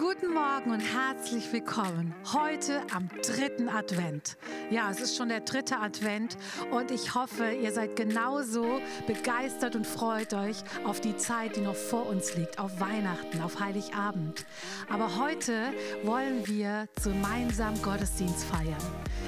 Guten 0.00 0.32
Morgen 0.32 0.70
und 0.70 0.80
herzlich 0.80 1.52
willkommen. 1.52 2.14
Heute 2.32 2.80
am 2.90 3.10
dritten 3.22 3.68
Advent. 3.68 4.38
Ja, 4.70 4.90
es 4.90 4.98
ist 4.98 5.14
schon 5.14 5.28
der 5.28 5.40
dritte 5.40 5.76
Advent 5.76 6.38
und 6.70 6.90
ich 6.90 7.14
hoffe, 7.14 7.50
ihr 7.50 7.70
seid 7.70 7.96
genauso 7.96 8.80
begeistert 9.06 9.76
und 9.76 9.86
freut 9.86 10.32
euch 10.32 10.56
auf 10.84 11.02
die 11.02 11.18
Zeit, 11.18 11.56
die 11.56 11.60
noch 11.60 11.74
vor 11.74 12.06
uns 12.06 12.34
liegt, 12.34 12.58
auf 12.58 12.80
Weihnachten, 12.80 13.42
auf 13.42 13.60
Heiligabend. 13.60 14.46
Aber 14.88 15.18
heute 15.18 15.74
wollen 16.02 16.46
wir 16.46 16.88
gemeinsam 17.04 17.74
Gottesdienst 17.82 18.44
feiern. 18.44 18.82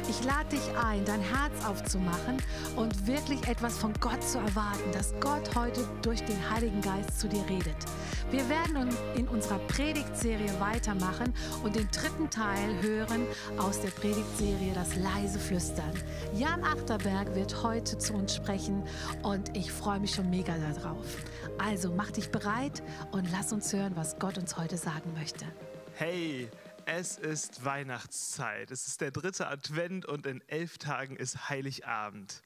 Ich 0.08 0.24
lade 0.24 0.48
dich 0.56 0.76
ein, 0.82 1.04
dein 1.04 1.20
Herz 1.20 1.66
aufzumachen 1.66 2.38
und 2.76 3.06
wirklich 3.06 3.46
etwas 3.46 3.76
von 3.76 3.92
Gott 4.00 4.22
zu 4.24 4.38
erwarten, 4.38 4.90
dass 4.92 5.12
Gott 5.20 5.54
heute 5.54 5.86
durch 6.00 6.24
den 6.24 6.50
Heiligen 6.50 6.80
Geist 6.80 7.20
zu 7.20 7.28
dir 7.28 7.44
redet. 7.46 7.76
Wir 8.30 8.48
werden 8.48 8.88
in 9.14 9.28
unserer 9.28 9.58
Predigtserie 9.58 10.58
weitermachen 10.62 11.34
und 11.64 11.74
den 11.74 11.90
dritten 11.90 12.30
Teil 12.30 12.80
hören 12.82 13.26
aus 13.58 13.80
der 13.80 13.90
Predigtserie 13.90 14.72
Das 14.74 14.94
leise 14.94 15.40
Flüstern. 15.40 15.92
Jan 16.34 16.62
Achterberg 16.62 17.34
wird 17.34 17.64
heute 17.64 17.98
zu 17.98 18.14
uns 18.14 18.36
sprechen 18.36 18.84
und 19.24 19.56
ich 19.56 19.72
freue 19.72 19.98
mich 19.98 20.14
schon 20.14 20.30
mega 20.30 20.56
darauf. 20.56 21.04
Also 21.58 21.92
mach 21.92 22.12
dich 22.12 22.30
bereit 22.30 22.80
und 23.10 23.28
lass 23.32 23.52
uns 23.52 23.72
hören, 23.72 23.96
was 23.96 24.20
Gott 24.20 24.38
uns 24.38 24.56
heute 24.56 24.76
sagen 24.76 25.12
möchte. 25.14 25.44
Hey, 25.94 26.48
es 26.86 27.18
ist 27.18 27.64
Weihnachtszeit. 27.64 28.70
Es 28.70 28.86
ist 28.86 29.00
der 29.00 29.10
dritte 29.10 29.48
Advent 29.48 30.06
und 30.06 30.26
in 30.26 30.42
elf 30.46 30.78
Tagen 30.78 31.16
ist 31.16 31.48
Heiligabend. 31.48 32.40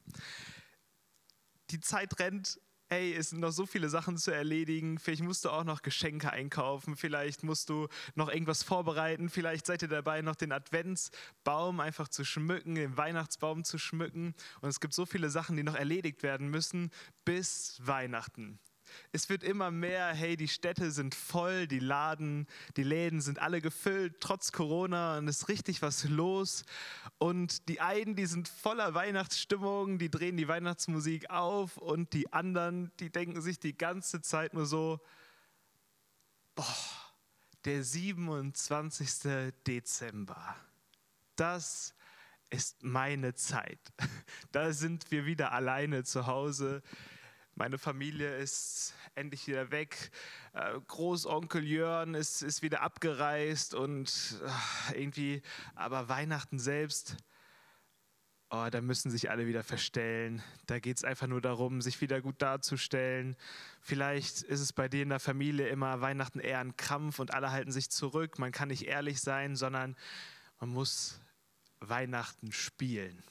Die 1.70 1.80
Zeit 1.80 2.19
rennt 2.19 2.58
ey, 2.88 3.14
es 3.14 3.30
sind 3.30 3.40
noch 3.40 3.50
so 3.50 3.66
viele 3.66 3.88
Sachen 3.88 4.16
zu 4.16 4.30
erledigen. 4.30 4.98
Vielleicht 4.98 5.22
musst 5.22 5.44
du 5.44 5.50
auch 5.50 5.64
noch 5.64 5.82
Geschenke 5.82 6.30
einkaufen, 6.30 6.96
vielleicht 6.96 7.42
musst 7.42 7.68
du 7.68 7.88
noch 8.14 8.28
irgendwas 8.28 8.62
vorbereiten, 8.62 9.28
vielleicht 9.28 9.66
seid 9.66 9.82
ihr 9.82 9.88
dabei, 9.88 10.22
noch 10.22 10.36
den 10.36 10.52
Adventsbaum 10.52 11.80
einfach 11.80 12.08
zu 12.08 12.24
schmücken, 12.24 12.74
den 12.74 12.96
Weihnachtsbaum 12.96 13.64
zu 13.64 13.78
schmücken. 13.78 14.34
Und 14.61 14.69
es 14.69 14.80
gibt 14.80 14.94
so 14.94 15.06
viele 15.06 15.30
Sachen, 15.30 15.56
die 15.56 15.62
noch 15.62 15.74
erledigt 15.74 16.22
werden 16.22 16.48
müssen 16.48 16.91
bis 17.24 17.80
Weihnachten. 17.84 18.58
Es 19.12 19.29
wird 19.29 19.42
immer 19.42 19.70
mehr, 19.70 20.09
hey, 20.09 20.37
die 20.37 20.48
Städte 20.48 20.91
sind 20.91 21.15
voll, 21.15 21.67
die 21.67 21.79
Laden, 21.79 22.47
die 22.77 22.83
Läden 22.83 23.20
sind 23.20 23.41
alle 23.41 23.61
gefüllt, 23.61 24.17
trotz 24.20 24.53
Corona 24.53 25.19
und 25.19 25.29
es 25.29 25.42
ist 25.42 25.48
richtig 25.48 25.83
was 25.83 26.05
los. 26.05 26.65
Und 27.19 27.69
die 27.69 27.81
einen, 27.81 28.17
die 28.17 28.27
sind 28.27 28.48
voller 28.48 28.95
Weihnachtsstimmung, 28.95 29.98
die 29.98 30.11
drehen 30.11 30.37
die 30.37 30.48
Weihnachtsmusik 30.48 31.31
auf 31.31 31.77
und 31.77 32.12
die 32.12 32.33
anderen, 32.33 32.92
die 33.01 33.11
denken 33.11 33.41
sich 33.41 33.59
die 33.59 33.77
ganze 33.77 34.20
Zeit 34.20 34.55
nur 34.55 34.67
so, 34.67 35.01
boah, 36.55 36.64
der 37.64 37.83
27. 37.83 39.53
Dezember, 39.67 40.57
das 41.37 41.95
ist 42.51 42.83
meine 42.83 43.34
Zeit. 43.34 43.81
Da 44.53 44.73
sind 44.73 45.11
wir 45.11 45.27
wieder 45.27 45.53
alleine 45.53 46.05
zu 46.05 46.27
Hause. 46.27 46.83
Meine 47.58 47.78
Familie 47.78 48.36
ist 48.36 48.92
endlich 49.14 49.46
wieder 49.46 49.70
weg. 49.70 50.10
Äh, 50.52 50.78
Großonkel 50.88 51.64
Jörn 51.64 52.12
ist, 52.12 52.42
ist 52.42 52.60
wieder 52.60 52.82
abgereist 52.82 53.72
und 53.72 54.38
äh, 54.92 55.00
irgendwie, 55.00 55.40
aber 55.74 56.10
Weihnachten 56.10 56.58
selbst, 56.58 57.16
oh, 58.50 58.66
da 58.70 58.82
müssen 58.82 59.10
sich 59.10 59.30
alle 59.30 59.46
wieder 59.46 59.64
verstellen. 59.64 60.42
Da 60.66 60.80
geht 60.80 60.98
es 60.98 61.04
einfach 61.04 61.28
nur 61.28 61.40
darum, 61.40 61.80
sich 61.80 61.98
wieder 62.02 62.20
gut 62.20 62.42
darzustellen. 62.42 63.36
Vielleicht 63.80 64.42
ist 64.42 64.60
es 64.60 64.74
bei 64.74 64.90
dir 64.90 65.02
in 65.02 65.08
der 65.08 65.18
Familie 65.18 65.68
immer 65.68 66.02
Weihnachten 66.02 66.40
eher 66.40 66.60
ein 66.60 66.77
Krampf 66.77 67.20
und 67.20 67.32
alle 67.32 67.52
halten 67.52 67.72
sich 67.72 67.88
zurück. 67.88 68.38
Man 68.38 68.52
kann 68.52 68.68
nicht 68.68 68.86
ehrlich 68.86 69.22
sein, 69.22 69.56
sondern 69.56 69.96
man 70.60 70.68
muss 70.68 71.22
Weihnachten 71.80 72.52
spielen. 72.52 73.22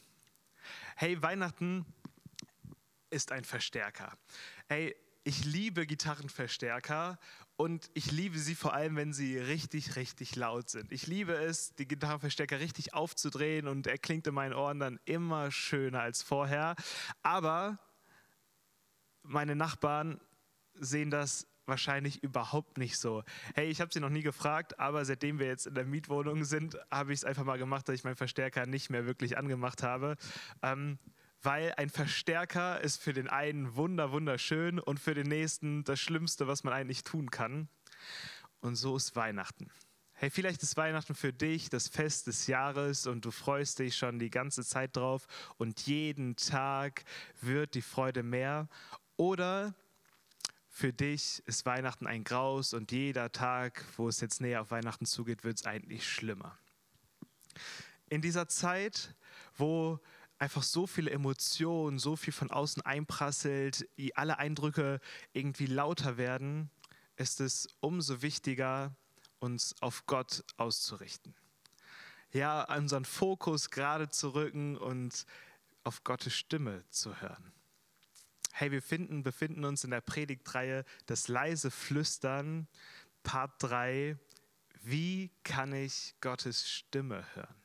Hey, 0.96 1.22
Weihnachten 1.22 1.86
ist 3.16 3.32
ein 3.32 3.46
Verstärker. 3.46 4.12
Ey, 4.68 4.94
ich 5.24 5.46
liebe 5.46 5.88
Gitarrenverstärker 5.88 7.18
und 7.56 7.90
ich 7.94 8.12
liebe 8.12 8.38
sie 8.38 8.54
vor 8.54 8.74
allem, 8.74 8.98
wenn 8.98 9.14
sie 9.14 9.40
richtig, 9.40 9.96
richtig 9.96 10.36
laut 10.36 10.70
sind. 10.70 10.92
Ich 10.92 11.08
liebe 11.08 11.34
es, 11.34 11.74
die 11.76 11.88
Gitarrenverstärker 11.88 12.60
richtig 12.60 12.94
aufzudrehen 12.94 13.70
und 13.70 13.88
er 13.88 13.98
klingt 13.98 14.28
in 14.28 14.34
meinen 14.34 14.54
Ohren 14.54 14.80
dann 14.80 15.00
immer 15.06 15.50
schöner 15.50 16.02
als 16.02 16.22
vorher. 16.22 16.76
Aber 17.24 17.80
meine 19.24 19.56
Nachbarn 19.56 20.20
sehen 20.74 21.10
das 21.10 21.48
wahrscheinlich 21.66 22.22
überhaupt 22.22 22.78
nicht 22.78 22.98
so. 22.98 23.24
Hey, 23.56 23.70
ich 23.70 23.80
habe 23.80 23.92
sie 23.94 24.02
noch 24.02 24.10
nie 24.10 24.22
gefragt, 24.22 24.78
aber 24.78 25.06
seitdem 25.06 25.40
wir 25.40 25.48
jetzt 25.48 25.68
in 25.68 25.74
der 25.74 25.86
Mietwohnung 25.86 26.44
sind, 26.44 26.78
habe 26.92 27.14
ich 27.14 27.20
es 27.20 27.24
einfach 27.24 27.46
mal 27.46 27.58
gemacht, 27.58 27.88
dass 27.88 27.96
ich 27.96 28.04
meinen 28.04 28.18
Verstärker 28.18 28.66
nicht 28.66 28.90
mehr 28.90 29.06
wirklich 29.06 29.38
angemacht 29.38 29.82
habe. 29.82 30.18
Ähm, 30.62 31.00
weil 31.42 31.74
ein 31.78 31.90
Verstärker 31.90 32.82
ist 32.82 33.02
für 33.02 33.14
den 33.14 33.28
einen 33.30 33.76
wunder 33.76 34.12
wunderschön 34.12 34.80
und 34.80 35.00
für 35.00 35.14
den 35.14 35.28
nächsten 35.28 35.84
das 35.84 36.00
Schlimmste, 36.00 36.48
was 36.48 36.64
man 36.64 36.74
eigentlich 36.74 37.04
tun 37.04 37.32
kann. 37.32 37.70
Und 38.62 38.76
so 38.76 38.96
ist 38.96 39.16
Weihnachten. 39.16 39.70
Hey, 40.14 40.30
vielleicht 40.30 40.64
ist 40.64 40.78
Weihnachten 40.78 41.14
für 41.14 41.34
dich 41.34 41.70
das 41.70 41.90
Fest 41.90 42.28
des 42.28 42.48
Jahres 42.48 43.06
und 43.06 43.26
du 43.26 43.32
freust 43.32 43.80
dich 43.80 43.98
schon 43.98 44.18
die 44.18 44.30
ganze 44.30 44.64
Zeit 44.64 44.96
drauf 44.96 45.28
und 45.58 45.82
jeden 45.82 46.38
Tag 46.38 47.04
wird 47.42 47.76
die 47.76 47.82
Freude 47.82 48.24
mehr. 48.24 48.70
Oder 49.18 49.76
für 50.70 50.94
dich 50.94 51.44
ist 51.46 51.66
Weihnachten 51.66 52.08
ein 52.08 52.24
Graus 52.24 52.74
und 52.74 52.92
jeder 52.92 53.32
Tag, 53.32 53.84
wo 53.98 54.08
es 54.08 54.22
jetzt 54.22 54.42
näher 54.42 54.62
auf 54.62 54.72
Weihnachten 54.72 55.06
zugeht, 55.06 55.44
wird 55.44 55.58
es 55.58 55.66
eigentlich 55.66 56.08
schlimmer. 56.08 56.58
In 58.10 58.22
dieser 58.22 58.48
Zeit, 58.48 59.16
wo 59.58 60.00
einfach 60.38 60.64
so 60.64 60.88
viele 60.88 61.12
Emotionen, 61.12 62.00
so 62.00 62.16
viel 62.16 62.34
von 62.34 62.52
außen 62.52 62.82
einprasselt, 62.84 63.88
alle 64.16 64.38
Eindrücke 64.38 65.00
irgendwie 65.34 65.66
lauter 65.66 66.18
werden, 66.18 66.70
ist 67.16 67.40
es 67.40 67.68
umso 67.80 68.22
wichtiger, 68.22 68.96
uns 69.40 69.76
auf 69.82 70.06
Gott 70.06 70.44
auszurichten. 70.58 71.36
Ja, 72.32 72.64
unseren 72.76 73.06
Fokus 73.06 73.70
gerade 73.70 74.10
zu 74.10 74.34
rücken 74.34 74.78
und 74.78 75.26
auf 75.84 76.04
Gottes 76.04 76.34
Stimme 76.34 76.84
zu 76.90 77.22
hören. 77.22 77.54
Hey, 78.52 78.72
wir 78.72 78.82
finden, 78.82 79.24
befinden 79.24 79.66
uns 79.66 79.84
in 79.84 79.92
der 79.92 80.02
Predigtreihe 80.02 80.86
Das 81.06 81.28
leise 81.28 81.72
Flüstern, 81.72 82.68
Part 83.24 83.52
3. 83.64 84.18
Wie 84.82 85.32
kann 85.44 85.74
ich 85.74 86.16
Gottes 86.22 86.70
Stimme 86.70 87.26
hören? 87.36 87.65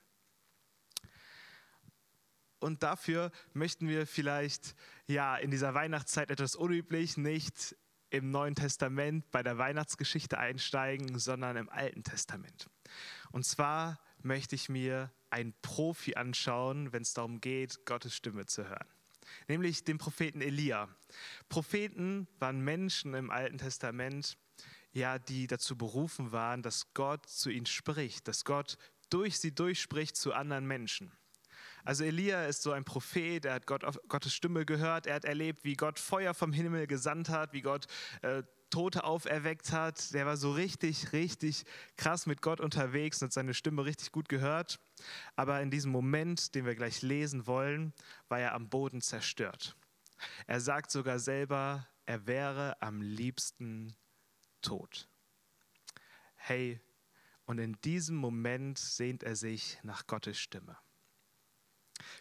Und 2.60 2.82
dafür 2.82 3.32
möchten 3.54 3.88
wir 3.88 4.06
vielleicht 4.06 4.74
ja 5.06 5.36
in 5.36 5.50
dieser 5.50 5.74
Weihnachtszeit 5.74 6.30
etwas 6.30 6.54
unüblich 6.54 7.16
nicht 7.16 7.74
im 8.10 8.30
Neuen 8.30 8.54
Testament 8.54 9.30
bei 9.30 9.42
der 9.42 9.56
Weihnachtsgeschichte 9.56 10.38
einsteigen, 10.38 11.18
sondern 11.18 11.56
im 11.56 11.68
Alten 11.70 12.02
Testament. 12.02 12.68
Und 13.30 13.46
zwar 13.46 14.00
möchte 14.22 14.54
ich 14.54 14.68
mir 14.68 15.10
einen 15.30 15.54
Profi 15.62 16.16
anschauen, 16.16 16.92
wenn 16.92 17.02
es 17.02 17.14
darum 17.14 17.40
geht, 17.40 17.86
Gottes 17.86 18.14
Stimme 18.14 18.46
zu 18.46 18.68
hören. 18.68 18.86
Nämlich 19.48 19.84
den 19.84 19.98
Propheten 19.98 20.40
Elia. 20.40 20.88
Propheten 21.48 22.26
waren 22.38 22.60
Menschen 22.60 23.14
im 23.14 23.30
Alten 23.30 23.58
Testament, 23.58 24.36
ja, 24.92 25.18
die 25.18 25.46
dazu 25.46 25.78
berufen 25.78 26.32
waren, 26.32 26.62
dass 26.62 26.92
Gott 26.94 27.28
zu 27.28 27.48
ihnen 27.48 27.66
spricht, 27.66 28.26
dass 28.26 28.44
Gott 28.44 28.76
durch 29.08 29.38
sie 29.38 29.54
durchspricht 29.54 30.16
zu 30.16 30.32
anderen 30.32 30.66
Menschen. 30.66 31.12
Also 31.84 32.04
Elia 32.04 32.44
ist 32.44 32.62
so 32.62 32.72
ein 32.72 32.84
Prophet, 32.84 33.44
er 33.44 33.54
hat 33.54 33.66
Gott, 33.66 33.84
Gottes 34.08 34.34
Stimme 34.34 34.64
gehört, 34.64 35.06
er 35.06 35.14
hat 35.14 35.24
erlebt, 35.24 35.64
wie 35.64 35.74
Gott 35.74 35.98
Feuer 35.98 36.34
vom 36.34 36.52
Himmel 36.52 36.86
gesandt 36.86 37.28
hat, 37.28 37.52
wie 37.52 37.62
Gott 37.62 37.86
äh, 38.22 38.42
Tote 38.70 39.04
auferweckt 39.04 39.72
hat. 39.72 40.14
Der 40.14 40.26
war 40.26 40.36
so 40.36 40.52
richtig, 40.52 41.12
richtig 41.12 41.64
krass 41.96 42.26
mit 42.26 42.40
Gott 42.40 42.60
unterwegs 42.60 43.20
und 43.20 43.26
hat 43.26 43.32
seine 43.32 43.54
Stimme 43.54 43.84
richtig 43.84 44.12
gut 44.12 44.28
gehört. 44.28 44.80
Aber 45.36 45.60
in 45.60 45.70
diesem 45.70 45.92
Moment, 45.92 46.54
den 46.54 46.64
wir 46.64 46.74
gleich 46.74 47.02
lesen 47.02 47.46
wollen, 47.46 47.92
war 48.28 48.40
er 48.40 48.54
am 48.54 48.68
Boden 48.68 49.00
zerstört. 49.00 49.76
Er 50.46 50.60
sagt 50.60 50.90
sogar 50.90 51.18
selber, 51.18 51.88
er 52.06 52.26
wäre 52.26 52.80
am 52.80 53.00
liebsten 53.00 53.96
tot. 54.62 55.08
Hey, 56.36 56.80
und 57.44 57.58
in 57.58 57.80
diesem 57.82 58.16
Moment 58.16 58.78
sehnt 58.78 59.22
er 59.22 59.34
sich 59.34 59.78
nach 59.82 60.06
Gottes 60.06 60.38
Stimme. 60.38 60.76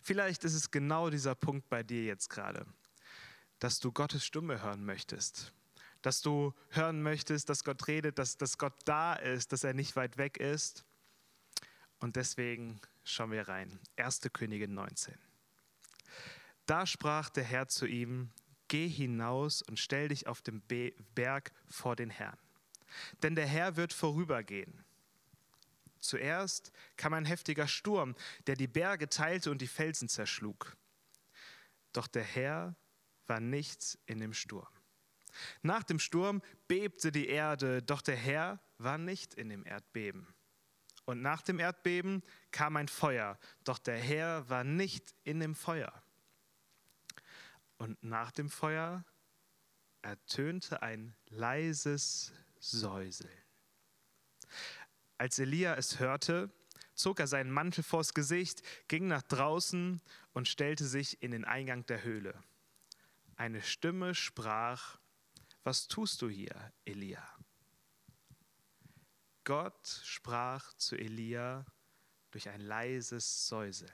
Vielleicht 0.03 0.43
ist 0.43 0.53
es 0.53 0.71
genau 0.71 1.09
dieser 1.09 1.35
Punkt 1.35 1.69
bei 1.69 1.83
dir 1.83 2.03
jetzt 2.03 2.29
gerade, 2.29 2.65
dass 3.59 3.79
du 3.79 3.91
Gottes 3.91 4.25
Stimme 4.25 4.61
hören 4.61 4.85
möchtest, 4.85 5.53
dass 6.01 6.21
du 6.21 6.53
hören 6.69 7.01
möchtest, 7.01 7.49
dass 7.49 7.63
Gott 7.63 7.87
redet, 7.87 8.19
dass, 8.19 8.37
dass 8.37 8.57
Gott 8.57 8.75
da 8.85 9.13
ist, 9.13 9.51
dass 9.51 9.63
er 9.63 9.73
nicht 9.73 9.95
weit 9.95 10.17
weg 10.17 10.37
ist. 10.37 10.85
Und 11.99 12.15
deswegen 12.15 12.79
schauen 13.03 13.31
wir 13.31 13.47
rein. 13.47 13.79
1. 13.97 14.21
Königin 14.31 14.73
19. 14.73 15.15
Da 16.65 16.85
sprach 16.85 17.29
der 17.29 17.43
Herr 17.43 17.67
zu 17.67 17.85
ihm, 17.85 18.29
geh 18.67 18.87
hinaus 18.87 19.61
und 19.61 19.79
stell 19.79 20.07
dich 20.07 20.27
auf 20.27 20.41
dem 20.41 20.61
Berg 21.15 21.51
vor 21.67 21.95
den 21.95 22.09
Herrn. 22.09 22.37
Denn 23.21 23.35
der 23.35 23.47
Herr 23.47 23.75
wird 23.75 23.91
vorübergehen. 23.91 24.83
Zuerst 25.99 26.71
kam 26.97 27.13
ein 27.13 27.25
heftiger 27.25 27.67
Sturm, 27.67 28.15
der 28.47 28.55
die 28.55 28.67
Berge 28.67 29.09
teilte 29.09 29.51
und 29.51 29.61
die 29.61 29.67
Felsen 29.67 30.09
zerschlug. 30.09 30.75
Doch 31.93 32.07
der 32.07 32.23
Herr 32.23 32.75
war 33.27 33.39
nicht 33.39 33.97
in 34.05 34.19
dem 34.19 34.33
Sturm. 34.33 34.67
Nach 35.61 35.83
dem 35.83 35.99
Sturm 35.99 36.41
bebte 36.67 37.11
die 37.11 37.27
Erde, 37.27 37.81
doch 37.81 38.01
der 38.01 38.15
Herr 38.15 38.59
war 38.77 38.97
nicht 38.97 39.33
in 39.33 39.49
dem 39.49 39.65
Erdbeben. 39.65 40.27
Und 41.05 41.21
nach 41.21 41.41
dem 41.41 41.59
Erdbeben 41.59 42.23
kam 42.51 42.75
ein 42.75 42.87
Feuer, 42.87 43.39
doch 43.63 43.79
der 43.79 43.97
Herr 43.97 44.47
war 44.49 44.63
nicht 44.63 45.15
in 45.23 45.39
dem 45.39 45.55
Feuer. 45.55 46.03
Und 47.77 48.01
nach 48.03 48.31
dem 48.31 48.49
Feuer 48.49 49.05
ertönte 50.01 50.81
ein 50.81 51.15
leises 51.27 52.31
Säuseln. 52.59 53.31
Als 55.19 55.37
Elia 55.37 55.75
es 55.75 55.99
hörte, 55.99 56.49
zog 56.95 57.19
er 57.19 57.27
seinen 57.27 57.51
Mantel 57.51 57.83
vors 57.83 58.13
Gesicht, 58.13 58.63
ging 58.87 59.07
nach 59.07 59.21
draußen 59.21 60.01
und 60.31 60.47
stellte 60.47 60.85
sich 60.85 61.21
in 61.21 61.31
den 61.31 61.43
Eingang 61.43 61.85
der 61.87 62.03
Höhle. 62.03 62.41
Eine 63.35 63.61
Stimme 63.61 64.15
sprach, 64.15 64.97
was 65.65 65.89
tust 65.89 66.21
du 66.21 66.29
hier, 66.29 66.71
Elia? 66.85 67.21
Gott 69.43 70.01
sprach 70.05 70.73
zu 70.75 70.95
Elia 70.95 71.65
durch 72.31 72.47
ein 72.47 72.61
leises 72.61 73.49
Säuseln. 73.49 73.91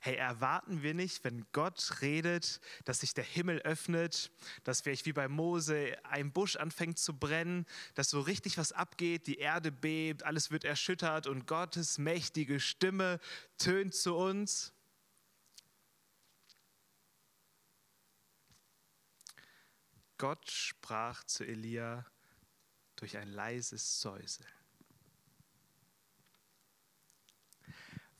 Hey, 0.00 0.16
erwarten 0.16 0.82
wir 0.82 0.94
nicht, 0.94 1.24
wenn 1.24 1.46
Gott 1.52 2.00
redet, 2.00 2.60
dass 2.84 3.00
sich 3.00 3.14
der 3.14 3.24
Himmel 3.24 3.58
öffnet, 3.60 4.30
dass 4.64 4.80
vielleicht 4.80 5.06
wie 5.06 5.12
bei 5.12 5.28
Mose 5.28 5.96
ein 6.04 6.32
Busch 6.32 6.56
anfängt 6.56 6.98
zu 6.98 7.18
brennen, 7.18 7.66
dass 7.94 8.10
so 8.10 8.20
richtig 8.20 8.58
was 8.58 8.72
abgeht, 8.72 9.26
die 9.26 9.38
Erde 9.38 9.72
bebt, 9.72 10.24
alles 10.24 10.50
wird 10.50 10.64
erschüttert 10.64 11.26
und 11.26 11.46
Gottes 11.46 11.98
mächtige 11.98 12.60
Stimme 12.60 13.20
tönt 13.58 13.94
zu 13.94 14.16
uns? 14.16 14.72
Gott 20.18 20.50
sprach 20.50 21.24
zu 21.24 21.44
Elia 21.44 22.04
durch 22.96 23.16
ein 23.16 23.28
leises 23.28 24.00
Säuseln. 24.00 24.46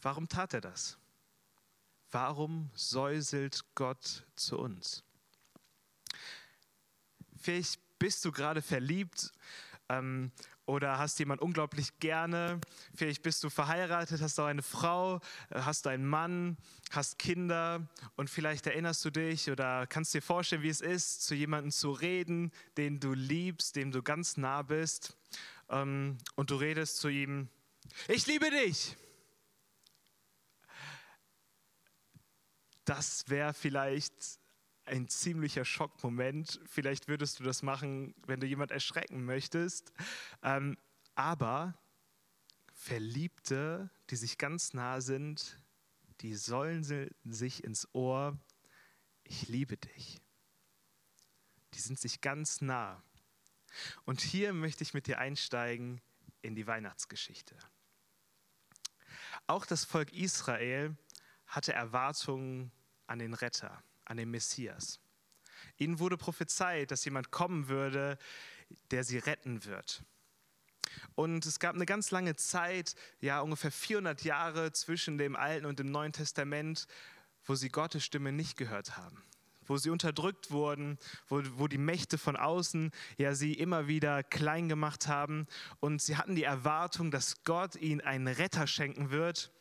Warum 0.00 0.26
tat 0.28 0.54
er 0.54 0.62
das? 0.62 0.99
Warum 2.10 2.70
säuselt 2.74 3.64
Gott 3.74 4.26
zu 4.34 4.58
uns? 4.58 5.04
Vielleicht 7.36 7.80
bist 7.98 8.24
du 8.24 8.32
gerade 8.32 8.62
verliebt 8.62 9.32
ähm, 9.88 10.32
oder 10.66 10.98
hast 10.98 11.18
jemand 11.18 11.40
unglaublich 11.40 11.98
gerne. 12.00 12.60
Vielleicht 12.94 13.22
bist 13.22 13.44
du 13.44 13.50
verheiratet, 13.50 14.20
hast 14.20 14.38
auch 14.40 14.46
eine 14.46 14.62
Frau, 14.62 15.20
äh, 15.50 15.60
hast 15.60 15.86
einen 15.86 16.06
Mann, 16.06 16.56
hast 16.90 17.18
Kinder 17.18 17.88
und 18.16 18.28
vielleicht 18.28 18.66
erinnerst 18.66 19.04
du 19.04 19.10
dich 19.10 19.50
oder 19.50 19.86
kannst 19.86 20.12
dir 20.12 20.22
vorstellen, 20.22 20.62
wie 20.62 20.68
es 20.68 20.80
ist, 20.80 21.24
zu 21.24 21.34
jemandem 21.34 21.70
zu 21.70 21.92
reden, 21.92 22.50
den 22.76 22.98
du 22.98 23.12
liebst, 23.12 23.76
dem 23.76 23.92
du 23.92 24.02
ganz 24.02 24.36
nah 24.36 24.62
bist 24.62 25.16
ähm, 25.68 26.18
und 26.34 26.50
du 26.50 26.56
redest 26.56 26.96
zu 26.96 27.08
ihm, 27.08 27.48
ich 28.08 28.26
liebe 28.26 28.50
dich. 28.50 28.96
Das 32.90 33.28
wäre 33.28 33.54
vielleicht 33.54 34.40
ein 34.84 35.08
ziemlicher 35.08 35.64
Schockmoment. 35.64 36.60
Vielleicht 36.66 37.06
würdest 37.06 37.38
du 37.38 37.44
das 37.44 37.62
machen, 37.62 38.16
wenn 38.26 38.40
du 38.40 38.48
jemand 38.48 38.72
erschrecken 38.72 39.24
möchtest. 39.24 39.92
Ähm, 40.42 40.76
aber 41.14 41.78
Verliebte, 42.72 43.90
die 44.10 44.16
sich 44.16 44.38
ganz 44.38 44.74
nah 44.74 45.00
sind, 45.00 45.56
die 46.20 46.34
sollen 46.34 46.82
sich 46.82 47.62
ins 47.62 47.86
Ohr, 47.94 48.36
ich 49.22 49.46
liebe 49.46 49.76
dich. 49.76 50.20
Die 51.74 51.80
sind 51.80 52.00
sich 52.00 52.20
ganz 52.20 52.60
nah. 52.60 53.04
Und 54.04 54.20
hier 54.20 54.52
möchte 54.52 54.82
ich 54.82 54.94
mit 54.94 55.06
dir 55.06 55.20
einsteigen 55.20 56.00
in 56.42 56.56
die 56.56 56.66
Weihnachtsgeschichte. 56.66 57.56
Auch 59.46 59.64
das 59.64 59.84
Volk 59.84 60.12
Israel 60.12 60.96
hatte 61.46 61.72
Erwartungen 61.72 62.72
an 63.10 63.18
den 63.18 63.34
Retter, 63.34 63.82
an 64.04 64.16
den 64.16 64.30
Messias. 64.30 65.00
Ihnen 65.76 65.98
wurde 65.98 66.16
prophezeit, 66.16 66.90
dass 66.90 67.04
jemand 67.04 67.30
kommen 67.32 67.68
würde, 67.68 68.18
der 68.92 69.02
sie 69.02 69.18
retten 69.18 69.64
wird. 69.64 70.04
Und 71.14 71.44
es 71.44 71.58
gab 71.58 71.74
eine 71.74 71.86
ganz 71.86 72.12
lange 72.12 72.36
Zeit, 72.36 72.94
ja 73.20 73.40
ungefähr 73.40 73.72
400 73.72 74.22
Jahre 74.22 74.72
zwischen 74.72 75.18
dem 75.18 75.34
Alten 75.36 75.66
und 75.66 75.78
dem 75.78 75.90
Neuen 75.90 76.12
Testament, 76.12 76.86
wo 77.44 77.54
sie 77.56 77.68
Gottes 77.68 78.04
Stimme 78.04 78.32
nicht 78.32 78.56
gehört 78.56 78.96
haben, 78.96 79.22
wo 79.66 79.76
sie 79.76 79.90
unterdrückt 79.90 80.52
wurden, 80.52 80.98
wo, 81.28 81.42
wo 81.54 81.66
die 81.66 81.78
Mächte 81.78 82.16
von 82.16 82.36
außen 82.36 82.92
ja 83.18 83.34
sie 83.34 83.54
immer 83.54 83.88
wieder 83.88 84.22
klein 84.22 84.68
gemacht 84.68 85.08
haben. 85.08 85.46
Und 85.80 86.00
sie 86.00 86.16
hatten 86.16 86.36
die 86.36 86.44
Erwartung, 86.44 87.10
dass 87.10 87.42
Gott 87.42 87.74
ihnen 87.74 88.00
einen 88.00 88.28
Retter 88.28 88.66
schenken 88.68 89.10
wird, 89.10 89.52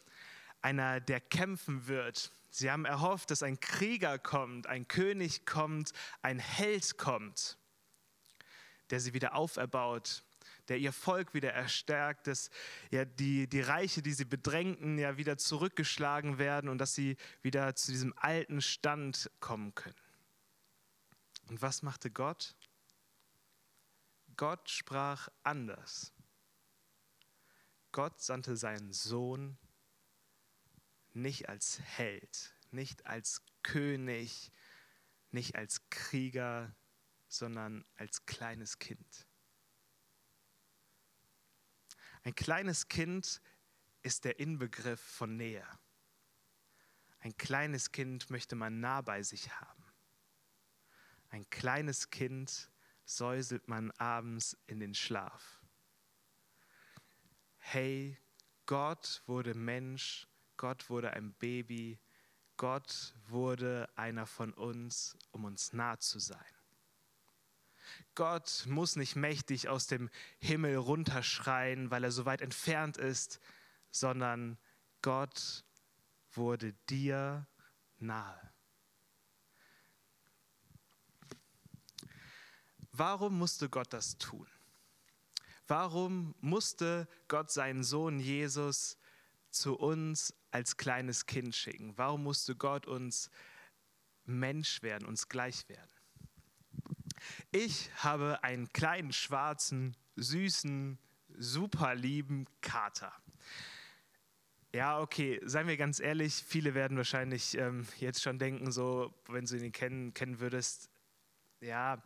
einer, 0.62 1.00
der 1.00 1.20
kämpfen 1.20 1.88
wird, 1.88 2.32
Sie 2.50 2.72
haben 2.72 2.86
erhofft, 2.86 3.32
dass 3.32 3.44
ein 3.44 3.60
Krieger 3.60 4.18
kommt, 4.18 4.68
ein 4.68 4.88
König 4.88 5.46
kommt, 5.46 5.94
ein 6.22 6.40
Held 6.40 6.98
kommt, 6.98 7.58
der 8.90 9.00
sie 9.00 9.14
wieder 9.14 9.36
auferbaut, 9.36 10.24
der 10.68 10.78
ihr 10.78 10.94
Volk 10.94 11.34
wieder 11.34 11.54
erstärkt, 11.54 12.28
dass 12.28 12.50
ja 12.92 13.06
die, 13.06 13.48
die 13.48 13.62
Reiche, 13.62 14.02
die 14.02 14.14
sie 14.14 14.26
bedrängten, 14.26 14.98
ja 14.98 15.18
wieder 15.18 15.38
zurückgeschlagen 15.38 16.38
werden 16.38 16.70
und 16.70 16.80
dass 16.80 16.96
sie 16.96 17.18
wieder 17.42 17.76
zu 17.76 17.92
diesem 17.92 18.14
alten 18.18 18.62
Stand 18.62 19.30
kommen 19.40 19.76
können. 19.76 19.96
Und 21.50 21.62
was 21.62 21.82
machte 21.82 22.12
Gott? 22.12 22.56
Gott 24.38 24.70
sprach 24.70 25.30
anders. 25.44 26.14
Gott 27.92 28.22
sandte 28.22 28.56
seinen 28.56 28.94
Sohn 28.94 29.58
nicht 31.22 31.50
als 31.50 31.80
Held, 31.80 32.56
nicht 32.72 33.06
als 33.06 33.44
König, 33.64 34.52
nicht 35.32 35.56
als 35.56 35.90
Krieger, 35.90 36.76
sondern 37.28 37.86
als 37.96 38.26
kleines 38.26 38.80
Kind. 38.80 39.28
Ein 42.24 42.36
kleines 42.36 42.88
Kind 42.88 43.42
ist 44.02 44.26
der 44.26 44.40
Inbegriff 44.40 45.00
von 45.00 45.38
Nähe. 45.38 45.66
Ein 47.20 47.36
kleines 47.38 47.92
Kind 47.92 48.30
möchte 48.30 48.56
man 48.56 48.80
nah 48.80 49.02
bei 49.02 49.24
sich 49.24 49.52
haben. 49.52 49.84
Ein 51.30 51.50
kleines 51.50 52.10
Kind 52.10 52.72
säuselt 53.06 53.68
man 53.68 53.92
abends 53.92 54.58
in 54.68 54.80
den 54.80 54.94
Schlaf. 54.94 55.64
Hey, 57.58 58.18
Gott 58.66 59.22
wurde 59.26 59.54
Mensch 59.54 60.28
Gott 60.60 60.90
wurde 60.90 61.14
ein 61.14 61.32
Baby, 61.36 61.98
Gott 62.58 63.14
wurde 63.30 63.88
einer 63.96 64.26
von 64.26 64.54
uns, 64.54 65.18
um 65.32 65.46
uns 65.46 65.72
nah 65.72 65.98
zu 66.00 66.20
sein. 66.20 66.54
Gott 68.14 68.66
muss 68.68 68.98
nicht 68.98 69.16
mächtig 69.16 69.70
aus 69.70 69.88
dem 69.88 70.10
Himmel 70.40 70.76
runterschreien, 70.76 71.92
weil 71.92 72.04
er 72.04 72.12
so 72.12 72.26
weit 72.26 72.42
entfernt 72.42 72.98
ist, 72.98 73.40
sondern 73.90 74.58
Gott 75.02 75.64
wurde 76.34 76.74
dir 76.90 77.48
nahe. 77.98 78.52
Warum 82.92 83.40
musste 83.40 83.70
Gott 83.70 83.94
das 83.94 84.18
tun? 84.18 84.50
Warum 85.68 86.36
musste 86.42 87.08
Gott 87.30 87.50
seinen 87.50 87.86
Sohn 87.86 88.20
Jesus 88.20 88.99
zu 89.52 89.78
uns 89.78 90.34
als 90.52 90.78
kleines 90.78 91.26
Kind 91.26 91.56
schicken? 91.56 91.98
Warum 91.98 92.24
musste 92.24 92.56
Gott 92.56 92.88
uns 92.88 93.30
Mensch 94.26 94.82
werden, 94.82 95.08
uns 95.08 95.28
gleich 95.28 95.68
werden? 95.70 95.92
Ich 97.52 97.90
habe 98.04 98.44
einen 98.44 98.72
kleinen, 98.74 99.12
schwarzen, 99.12 99.96
süßen, 100.16 100.98
super 101.38 101.96
lieben 101.96 102.46
Kater. 102.62 103.14
Ja, 104.72 105.00
okay, 105.00 105.42
seien 105.44 105.68
wir 105.68 105.78
ganz 105.78 106.00
ehrlich, 106.00 106.36
viele 106.36 106.76
werden 106.76 106.96
wahrscheinlich 106.96 107.58
ähm, 107.58 107.88
jetzt 107.98 108.22
schon 108.22 108.38
denken, 108.38 108.72
so, 108.72 109.14
wenn 109.28 109.46
du 109.46 109.58
ihn 109.58 109.72
kennen, 109.72 110.14
kennen 110.14 110.40
würdest, 110.40 110.90
ja, 111.60 112.04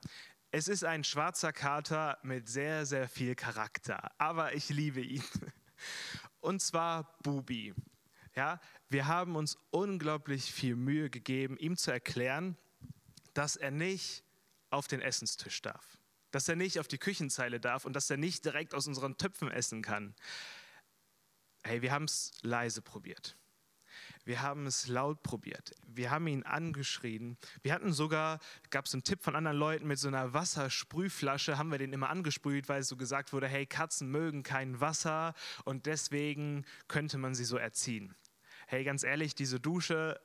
es 0.51 0.67
ist 0.67 0.85
ein 0.85 1.03
schwarzer 1.03 1.51
Kater 1.51 2.19
mit 2.23 2.47
sehr, 2.47 2.85
sehr 2.85 3.09
viel 3.09 3.35
Charakter, 3.35 4.12
aber 4.17 4.53
ich 4.53 4.69
liebe 4.69 5.01
ihn. 5.01 5.23
Und 6.43 6.62
zwar 6.62 7.17
Bubi. 7.23 7.73
Ja, 8.35 8.59
wir 8.89 9.07
haben 9.07 9.38
uns 9.38 9.57
unglaublich 9.71 10.51
viel 10.51 10.75
Mühe 10.75 11.09
gegeben, 11.09 11.55
ihm 11.57 11.77
zu 11.77 11.89
erklären, 11.89 12.57
dass 13.33 13.55
er 13.55 13.71
nicht 13.71 14.25
auf 14.69 14.88
den 14.88 15.01
Essenstisch 15.01 15.62
darf. 15.62 15.97
dass 16.31 16.50
er 16.50 16.55
nicht 16.55 16.79
auf 16.79 16.88
die 16.88 16.97
Küchenzeile 16.97 17.59
darf 17.59 17.85
und 17.85 17.93
dass 17.93 18.09
er 18.09 18.17
nicht 18.17 18.43
direkt 18.43 18.73
aus 18.73 18.88
unseren 18.88 19.19
Töpfen 19.19 19.51
essen 19.51 19.83
kann. 19.83 20.15
Hey, 21.63 21.83
wir 21.83 21.91
haben 21.91 22.05
es 22.05 22.31
leise 22.41 22.81
probiert. 22.81 23.38
Wir 24.25 24.41
haben 24.41 24.65
es 24.65 24.87
laut 24.87 25.21
probiert. 25.21 25.75
Wir 25.85 26.11
haben 26.11 26.27
ihn 26.27 26.43
angeschrien. 26.43 27.37
Wir 27.61 27.73
hatten 27.73 27.91
sogar, 27.91 28.39
gab 28.69 28.85
es 28.85 28.93
einen 28.93 29.03
Tipp 29.03 29.21
von 29.21 29.35
anderen 29.35 29.57
Leuten 29.57 29.87
mit 29.87 29.99
so 29.99 30.07
einer 30.07 30.33
Wassersprühflasche, 30.33 31.57
haben 31.57 31.71
wir 31.71 31.77
den 31.77 31.91
immer 31.91 32.09
angesprüht, 32.09 32.69
weil 32.69 32.83
so 32.83 32.95
gesagt 32.95 33.33
wurde, 33.33 33.47
hey, 33.47 33.65
Katzen 33.65 34.09
mögen 34.09 34.43
kein 34.43 34.79
Wasser 34.79 35.33
und 35.65 35.85
deswegen 35.85 36.65
könnte 36.87 37.17
man 37.17 37.35
sie 37.35 37.45
so 37.45 37.57
erziehen. 37.57 38.15
Hey, 38.67 38.83
ganz 38.83 39.03
ehrlich, 39.03 39.35
diese 39.35 39.59
Dusche 39.59 40.19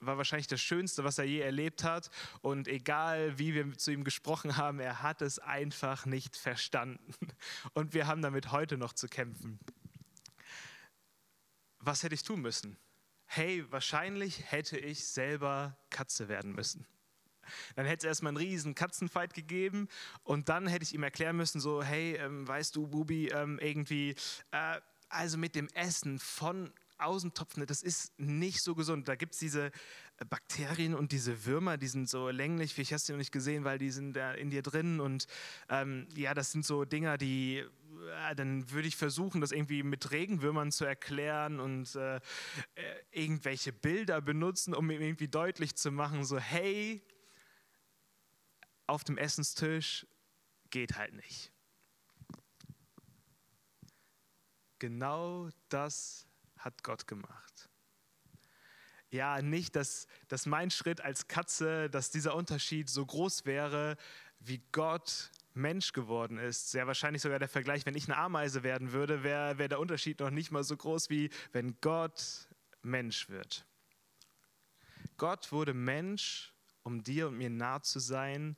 war 0.00 0.16
wahrscheinlich 0.16 0.46
das 0.46 0.60
Schönste, 0.60 1.04
was 1.04 1.18
er 1.18 1.24
je 1.24 1.40
erlebt 1.40 1.84
hat. 1.84 2.10
Und 2.40 2.68
egal, 2.68 3.38
wie 3.38 3.54
wir 3.54 3.76
zu 3.76 3.90
ihm 3.90 4.04
gesprochen 4.04 4.56
haben, 4.56 4.78
er 4.78 5.02
hat 5.02 5.22
es 5.22 5.38
einfach 5.38 6.06
nicht 6.06 6.36
verstanden. 6.36 7.14
Und 7.74 7.94
wir 7.94 8.06
haben 8.06 8.22
damit 8.22 8.52
heute 8.52 8.78
noch 8.78 8.92
zu 8.92 9.08
kämpfen. 9.08 9.58
Was 11.80 12.02
hätte 12.02 12.14
ich 12.14 12.22
tun 12.22 12.40
müssen? 12.40 12.76
Hey, 13.28 13.64
wahrscheinlich 13.70 14.50
hätte 14.50 14.78
ich 14.78 15.06
selber 15.06 15.76
Katze 15.90 16.28
werden 16.28 16.52
müssen. 16.52 16.86
Dann 17.76 17.86
hätte 17.86 18.06
es 18.06 18.10
erstmal 18.10 18.30
einen 18.30 18.38
riesen 18.38 18.74
Katzenfight 18.74 19.34
gegeben 19.34 19.88
und 20.22 20.48
dann 20.48 20.66
hätte 20.66 20.82
ich 20.82 20.94
ihm 20.94 21.02
erklären 21.02 21.36
müssen, 21.36 21.60
so, 21.60 21.82
hey, 21.82 22.16
ähm, 22.16 22.46
weißt 22.46 22.74
du, 22.74 22.86
Bubi, 22.86 23.28
ähm, 23.28 23.58
irgendwie, 23.58 24.14
äh, 24.50 24.80
also 25.08 25.38
mit 25.38 25.54
dem 25.54 25.68
Essen 25.74 26.18
von 26.18 26.72
aus 26.98 27.22
dem 27.22 27.32
Topf, 27.32 27.56
ne, 27.56 27.64
das 27.64 27.82
ist 27.82 28.18
nicht 28.18 28.62
so 28.62 28.74
gesund. 28.74 29.08
Da 29.08 29.14
gibt 29.14 29.34
es 29.34 29.38
diese 29.38 29.70
Bakterien 30.24 30.94
und 30.94 31.12
diese 31.12 31.44
Würmer, 31.44 31.76
die 31.76 31.86
sind 31.86 32.08
so 32.08 32.28
länglich, 32.30 32.76
ich 32.78 32.92
hast 32.92 33.08
du 33.08 33.12
noch 33.12 33.18
nicht 33.18 33.32
gesehen, 33.32 33.64
weil 33.64 33.78
die 33.78 33.90
sind 33.90 34.14
da 34.14 34.32
in 34.32 34.50
dir 34.50 34.62
drin 34.62 35.00
und 35.00 35.26
ähm, 35.68 36.08
ja, 36.14 36.34
das 36.34 36.52
sind 36.52 36.64
so 36.64 36.84
Dinger, 36.84 37.18
die 37.18 37.58
äh, 37.58 38.34
dann 38.34 38.70
würde 38.70 38.88
ich 38.88 38.96
versuchen, 38.96 39.40
das 39.40 39.52
irgendwie 39.52 39.82
mit 39.82 40.10
Regenwürmern 40.10 40.72
zu 40.72 40.84
erklären 40.84 41.60
und 41.60 41.94
äh, 41.94 42.16
äh, 42.16 42.20
irgendwelche 43.10 43.72
Bilder 43.72 44.20
benutzen, 44.20 44.74
um 44.74 44.90
ihm 44.90 45.00
irgendwie 45.00 45.28
deutlich 45.28 45.76
zu 45.76 45.90
machen, 45.90 46.24
so 46.24 46.38
hey, 46.38 47.02
auf 48.86 49.04
dem 49.04 49.18
Essenstisch 49.18 50.06
geht 50.70 50.96
halt 50.96 51.14
nicht. 51.14 51.52
Genau 54.78 55.48
das 55.68 56.26
hat 56.56 56.82
Gott 56.82 57.06
gemacht. 57.06 57.67
Ja, 59.10 59.40
nicht, 59.40 59.74
dass, 59.76 60.06
dass 60.28 60.46
mein 60.46 60.70
Schritt 60.70 61.00
als 61.00 61.28
Katze, 61.28 61.88
dass 61.88 62.10
dieser 62.10 62.34
Unterschied 62.34 62.90
so 62.90 63.04
groß 63.04 63.46
wäre, 63.46 63.96
wie 64.38 64.62
Gott 64.72 65.30
Mensch 65.54 65.92
geworden 65.92 66.38
ist. 66.38 66.70
Sehr 66.70 66.86
wahrscheinlich 66.86 67.22
sogar 67.22 67.38
der 67.38 67.48
Vergleich, 67.48 67.86
wenn 67.86 67.96
ich 67.96 68.06
eine 68.06 68.18
Ameise 68.18 68.62
werden 68.62 68.92
würde, 68.92 69.22
wäre 69.22 69.58
wär 69.58 69.68
der 69.68 69.80
Unterschied 69.80 70.20
noch 70.20 70.30
nicht 70.30 70.50
mal 70.50 70.62
so 70.62 70.76
groß, 70.76 71.10
wie 71.10 71.30
wenn 71.52 71.80
Gott 71.80 72.48
Mensch 72.82 73.28
wird. 73.28 73.66
Gott 75.16 75.52
wurde 75.52 75.74
Mensch, 75.74 76.54
um 76.82 77.02
dir 77.02 77.28
und 77.28 77.38
mir 77.38 77.50
nah 77.50 77.82
zu 77.82 77.98
sein, 77.98 78.56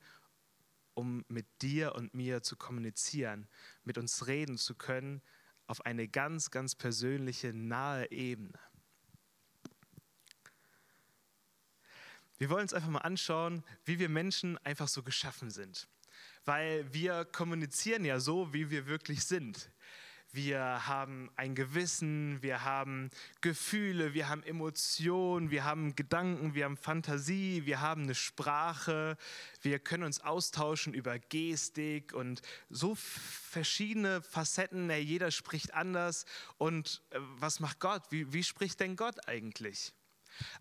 um 0.94 1.24
mit 1.28 1.46
dir 1.62 1.94
und 1.94 2.12
mir 2.12 2.42
zu 2.42 2.56
kommunizieren, 2.56 3.48
mit 3.84 3.96
uns 3.96 4.26
reden 4.26 4.58
zu 4.58 4.74
können, 4.74 5.22
auf 5.66 5.86
eine 5.86 6.08
ganz, 6.08 6.50
ganz 6.50 6.74
persönliche, 6.74 7.54
nahe 7.54 8.10
Ebene. 8.10 8.58
Wir 12.40 12.50
wollen 12.50 12.62
uns 12.62 12.74
einfach 12.74 12.88
mal 12.88 12.98
anschauen, 12.98 13.62
wie 13.84 14.00
wir 14.00 14.08
Menschen 14.08 14.58
einfach 14.58 14.88
so 14.88 15.04
geschaffen 15.04 15.50
sind 15.50 15.88
weil 16.44 16.92
wir 16.92 17.24
kommunizieren 17.24 18.04
ja 18.04 18.20
so, 18.20 18.52
wie 18.52 18.70
wir 18.70 18.86
wirklich 18.86 19.24
sind. 19.24 19.70
Wir 20.32 20.86
haben 20.86 21.28
ein 21.34 21.56
Gewissen, 21.56 22.40
wir 22.40 22.62
haben 22.62 23.10
Gefühle, 23.40 24.14
wir 24.14 24.28
haben 24.28 24.44
Emotionen, 24.44 25.50
wir 25.50 25.64
haben 25.64 25.96
Gedanken, 25.96 26.54
wir 26.54 26.66
haben 26.66 26.76
Fantasie, 26.76 27.66
wir 27.66 27.80
haben 27.80 28.04
eine 28.04 28.14
Sprache, 28.14 29.16
wir 29.60 29.80
können 29.80 30.04
uns 30.04 30.20
austauschen 30.20 30.94
über 30.94 31.18
Gestik 31.18 32.12
und 32.12 32.42
so 32.68 32.94
verschiedene 32.94 34.22
Facetten, 34.22 34.88
jeder 34.90 35.32
spricht 35.32 35.74
anders. 35.74 36.26
Und 36.58 37.02
äh, 37.10 37.18
was 37.38 37.58
macht 37.58 37.80
Gott? 37.80 38.04
Wie, 38.10 38.32
wie 38.32 38.44
spricht 38.44 38.78
denn 38.78 38.94
Gott 38.94 39.26
eigentlich? 39.28 39.92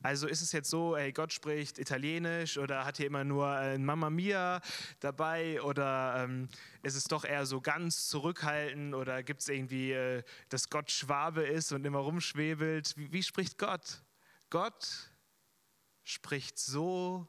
Also 0.02 0.28
ist 0.28 0.42
es 0.42 0.52
jetzt 0.52 0.70
so, 0.70 0.96
hey, 0.98 1.12
Gott 1.12 1.34
spricht 1.34 1.80
Italienisch 1.80 2.58
oder 2.58 2.86
hat 2.86 2.98
hier 2.98 3.08
immer 3.08 3.24
nur 3.24 3.58
äh, 3.58 3.78
Mamma 3.78 4.10
Mia 4.10 4.62
dabei 5.00 5.62
oder 5.62 6.24
ähm, 6.24 6.50
ist 6.84 6.96
es 6.96 7.06
doch 7.06 7.26
eher 7.26 7.46
so 7.46 7.62
ganz 7.62 8.08
zurückhaltend 8.08 8.94
oder 8.96 9.24
gibt 9.24 9.42
es 9.42 9.50
irgendwie, 9.50 9.92
äh, 9.92 10.24
dass 10.50 10.70
Gott 10.70 10.92
Schwabe 10.92 11.44
ist 11.44 11.72
und 11.72 11.86
immer 11.86 12.00
rumschwebelt? 12.00 12.96
Wie, 12.98 13.12
wie 13.12 13.24
spricht 13.24 13.58
Gott? 13.58 14.04
Gott 14.50 15.12
spricht 16.04 16.58
so, 16.58 17.28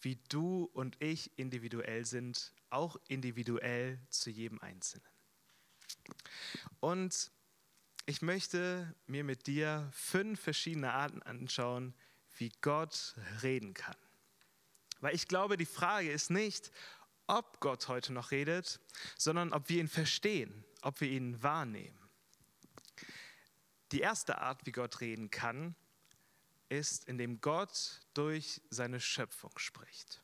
wie 0.00 0.18
du 0.28 0.68
und 0.72 1.00
ich 1.00 1.30
individuell 1.38 2.04
sind, 2.04 2.52
auch 2.70 2.96
individuell 3.08 4.00
zu 4.08 4.30
jedem 4.30 4.60
Einzelnen. 4.60 5.06
Und 6.80 7.30
ich 8.06 8.22
möchte 8.22 8.94
mir 9.06 9.24
mit 9.24 9.46
dir 9.46 9.88
fünf 9.92 10.40
verschiedene 10.40 10.92
Arten 10.92 11.22
anschauen, 11.22 11.94
wie 12.36 12.52
Gott 12.60 13.14
reden 13.42 13.74
kann. 13.74 13.96
Weil 15.00 15.14
ich 15.14 15.28
glaube, 15.28 15.56
die 15.56 15.66
Frage 15.66 16.10
ist 16.10 16.30
nicht, 16.30 16.72
ob 17.26 17.60
Gott 17.60 17.88
heute 17.88 18.12
noch 18.12 18.30
redet, 18.30 18.80
sondern 19.16 19.52
ob 19.52 19.68
wir 19.68 19.80
ihn 19.80 19.88
verstehen, 19.88 20.64
ob 20.82 21.00
wir 21.00 21.08
ihn 21.08 21.42
wahrnehmen. 21.42 21.98
Die 23.92 24.00
erste 24.00 24.38
Art, 24.38 24.66
wie 24.66 24.72
Gott 24.72 25.00
reden 25.00 25.30
kann, 25.30 25.76
ist, 26.68 27.04
indem 27.04 27.40
Gott 27.40 28.00
durch 28.14 28.62
seine 28.70 29.00
Schöpfung 29.00 29.56
spricht. 29.58 30.22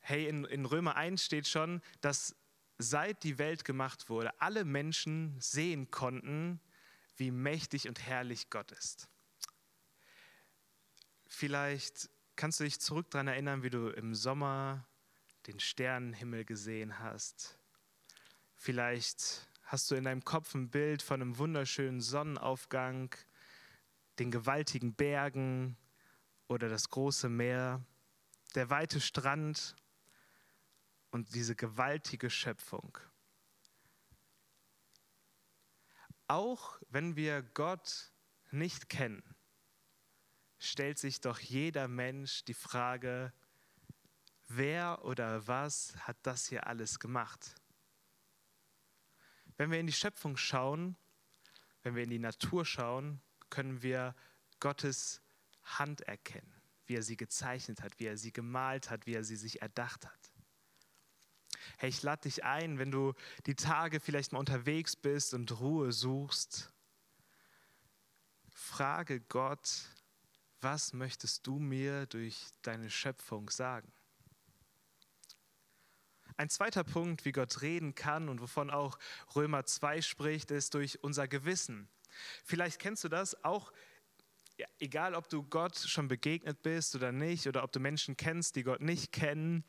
Hey, 0.00 0.26
in, 0.28 0.44
in 0.44 0.64
Römer 0.64 0.96
1 0.96 1.24
steht 1.24 1.46
schon, 1.46 1.82
dass 2.00 2.34
seit 2.84 3.22
die 3.24 3.38
Welt 3.38 3.64
gemacht 3.64 4.08
wurde, 4.08 4.40
alle 4.40 4.64
Menschen 4.64 5.34
sehen 5.40 5.90
konnten, 5.90 6.60
wie 7.16 7.30
mächtig 7.30 7.88
und 7.88 8.00
herrlich 8.06 8.50
Gott 8.50 8.72
ist. 8.72 9.08
Vielleicht 11.26 12.10
kannst 12.36 12.60
du 12.60 12.64
dich 12.64 12.80
zurück 12.80 13.10
daran 13.10 13.28
erinnern, 13.28 13.62
wie 13.62 13.70
du 13.70 13.88
im 13.88 14.14
Sommer 14.14 14.86
den 15.46 15.60
Sternenhimmel 15.60 16.44
gesehen 16.44 16.98
hast. 16.98 17.58
Vielleicht 18.56 19.48
hast 19.64 19.90
du 19.90 19.94
in 19.94 20.04
deinem 20.04 20.24
Kopf 20.24 20.54
ein 20.54 20.70
Bild 20.70 21.02
von 21.02 21.20
einem 21.20 21.38
wunderschönen 21.38 22.00
Sonnenaufgang, 22.00 23.14
den 24.18 24.30
gewaltigen 24.30 24.94
Bergen 24.94 25.76
oder 26.48 26.68
das 26.68 26.88
große 26.88 27.28
Meer, 27.28 27.84
der 28.54 28.70
weite 28.70 29.00
Strand 29.00 29.74
und 31.14 31.32
diese 31.36 31.54
gewaltige 31.54 32.28
Schöpfung. 32.28 32.98
Auch 36.26 36.80
wenn 36.88 37.14
wir 37.14 37.40
Gott 37.40 38.12
nicht 38.50 38.88
kennen, 38.88 39.22
stellt 40.58 40.98
sich 40.98 41.20
doch 41.20 41.38
jeder 41.38 41.86
Mensch 41.86 42.44
die 42.46 42.52
Frage, 42.52 43.32
wer 44.48 45.04
oder 45.04 45.46
was 45.46 45.94
hat 45.98 46.16
das 46.24 46.48
hier 46.48 46.66
alles 46.66 46.98
gemacht? 46.98 47.54
Wenn 49.56 49.70
wir 49.70 49.78
in 49.78 49.86
die 49.86 49.92
Schöpfung 49.92 50.36
schauen, 50.36 50.96
wenn 51.84 51.94
wir 51.94 52.02
in 52.02 52.10
die 52.10 52.18
Natur 52.18 52.64
schauen, 52.64 53.22
können 53.50 53.82
wir 53.82 54.16
Gottes 54.58 55.22
Hand 55.62 56.00
erkennen, 56.00 56.60
wie 56.86 56.96
er 56.96 57.04
sie 57.04 57.16
gezeichnet 57.16 57.82
hat, 57.82 58.00
wie 58.00 58.06
er 58.06 58.16
sie 58.16 58.32
gemalt 58.32 58.90
hat, 58.90 59.06
wie 59.06 59.14
er 59.14 59.22
sie 59.22 59.36
sich 59.36 59.62
erdacht 59.62 60.06
hat. 60.06 60.33
Hey, 61.78 61.88
ich 61.88 62.02
lade 62.02 62.22
dich 62.22 62.44
ein, 62.44 62.78
wenn 62.78 62.90
du 62.90 63.14
die 63.46 63.54
Tage 63.54 64.00
vielleicht 64.00 64.32
mal 64.32 64.38
unterwegs 64.38 64.96
bist 64.96 65.34
und 65.34 65.60
Ruhe 65.60 65.92
suchst, 65.92 66.72
frage 68.48 69.20
Gott, 69.20 69.84
was 70.60 70.92
möchtest 70.92 71.46
du 71.46 71.58
mir 71.58 72.06
durch 72.06 72.46
deine 72.62 72.88
Schöpfung 72.90 73.50
sagen? 73.50 73.92
Ein 76.36 76.48
zweiter 76.48 76.82
Punkt, 76.82 77.24
wie 77.24 77.32
Gott 77.32 77.62
reden 77.62 77.94
kann 77.94 78.28
und 78.28 78.40
wovon 78.40 78.70
auch 78.70 78.98
Römer 79.36 79.66
2 79.66 80.02
spricht, 80.02 80.50
ist 80.50 80.74
durch 80.74 81.02
unser 81.04 81.28
Gewissen. 81.28 81.88
Vielleicht 82.44 82.80
kennst 82.80 83.04
du 83.04 83.08
das 83.08 83.44
auch, 83.44 83.72
ja, 84.56 84.66
egal 84.78 85.14
ob 85.14 85.28
du 85.28 85.44
Gott 85.44 85.76
schon 85.76 86.08
begegnet 86.08 86.62
bist 86.62 86.94
oder 86.96 87.12
nicht, 87.12 87.46
oder 87.46 87.62
ob 87.62 87.70
du 87.70 87.78
Menschen 87.78 88.16
kennst, 88.16 88.56
die 88.56 88.64
Gott 88.64 88.80
nicht 88.80 89.12
kennen 89.12 89.64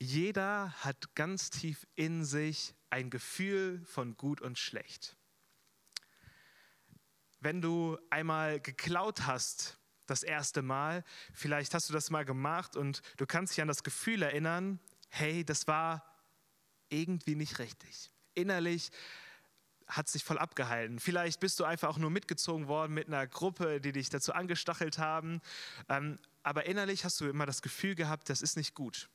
jeder 0.00 0.72
hat 0.82 1.14
ganz 1.14 1.50
tief 1.50 1.86
in 1.94 2.24
sich 2.24 2.74
ein 2.88 3.10
Gefühl 3.10 3.84
von 3.84 4.16
gut 4.16 4.40
und 4.40 4.58
schlecht. 4.58 5.16
Wenn 7.38 7.60
du 7.60 7.98
einmal 8.08 8.60
geklaut 8.60 9.26
hast, 9.26 9.78
das 10.06 10.22
erste 10.22 10.62
Mal, 10.62 11.04
vielleicht 11.32 11.74
hast 11.74 11.88
du 11.88 11.92
das 11.92 12.10
mal 12.10 12.24
gemacht 12.24 12.76
und 12.76 13.02
du 13.18 13.26
kannst 13.26 13.52
dich 13.52 13.62
an 13.62 13.68
das 13.68 13.84
Gefühl 13.84 14.22
erinnern, 14.22 14.80
hey, 15.10 15.44
das 15.44 15.68
war 15.68 16.04
irgendwie 16.88 17.36
nicht 17.36 17.58
richtig. 17.58 18.10
Innerlich 18.34 18.90
hat 19.86 20.08
sich 20.08 20.24
voll 20.24 20.38
abgehalten. 20.38 20.98
Vielleicht 20.98 21.40
bist 21.40 21.60
du 21.60 21.64
einfach 21.64 21.88
auch 21.88 21.98
nur 21.98 22.10
mitgezogen 22.10 22.68
worden 22.68 22.94
mit 22.94 23.06
einer 23.06 23.26
Gruppe, 23.26 23.80
die 23.80 23.92
dich 23.92 24.08
dazu 24.08 24.32
angestachelt 24.32 24.98
haben. 24.98 25.40
Ähm, 25.88 26.18
aber 26.42 26.66
innerlich 26.66 27.04
hast 27.04 27.20
du 27.20 27.28
immer 27.28 27.46
das 27.46 27.60
Gefühl 27.60 27.94
gehabt, 27.94 28.30
das 28.30 28.40
ist 28.42 28.56
nicht 28.56 28.74
gut. 28.74 29.10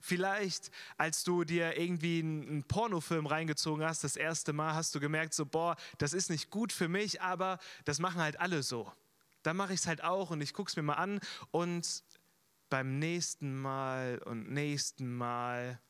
Vielleicht, 0.00 0.70
als 0.96 1.24
du 1.24 1.44
dir 1.44 1.78
irgendwie 1.78 2.20
einen 2.20 2.64
Pornofilm 2.64 3.26
reingezogen 3.26 3.84
hast, 3.84 4.04
das 4.04 4.16
erste 4.16 4.52
Mal 4.52 4.74
hast 4.74 4.94
du 4.94 5.00
gemerkt, 5.00 5.34
so, 5.34 5.46
boah, 5.46 5.76
das 5.98 6.12
ist 6.12 6.30
nicht 6.30 6.50
gut 6.50 6.72
für 6.72 6.88
mich, 6.88 7.20
aber 7.20 7.58
das 7.84 7.98
machen 7.98 8.20
halt 8.20 8.40
alle 8.40 8.62
so. 8.62 8.92
Dann 9.42 9.56
mache 9.56 9.72
ich 9.72 9.80
es 9.80 9.86
halt 9.86 10.04
auch 10.04 10.30
und 10.30 10.40
ich 10.40 10.54
gucke 10.54 10.70
es 10.70 10.76
mir 10.76 10.82
mal 10.82 10.94
an 10.94 11.20
und 11.50 12.04
beim 12.70 12.98
nächsten 12.98 13.60
Mal 13.60 14.18
und 14.24 14.50
nächsten 14.50 15.14
Mal 15.14 15.80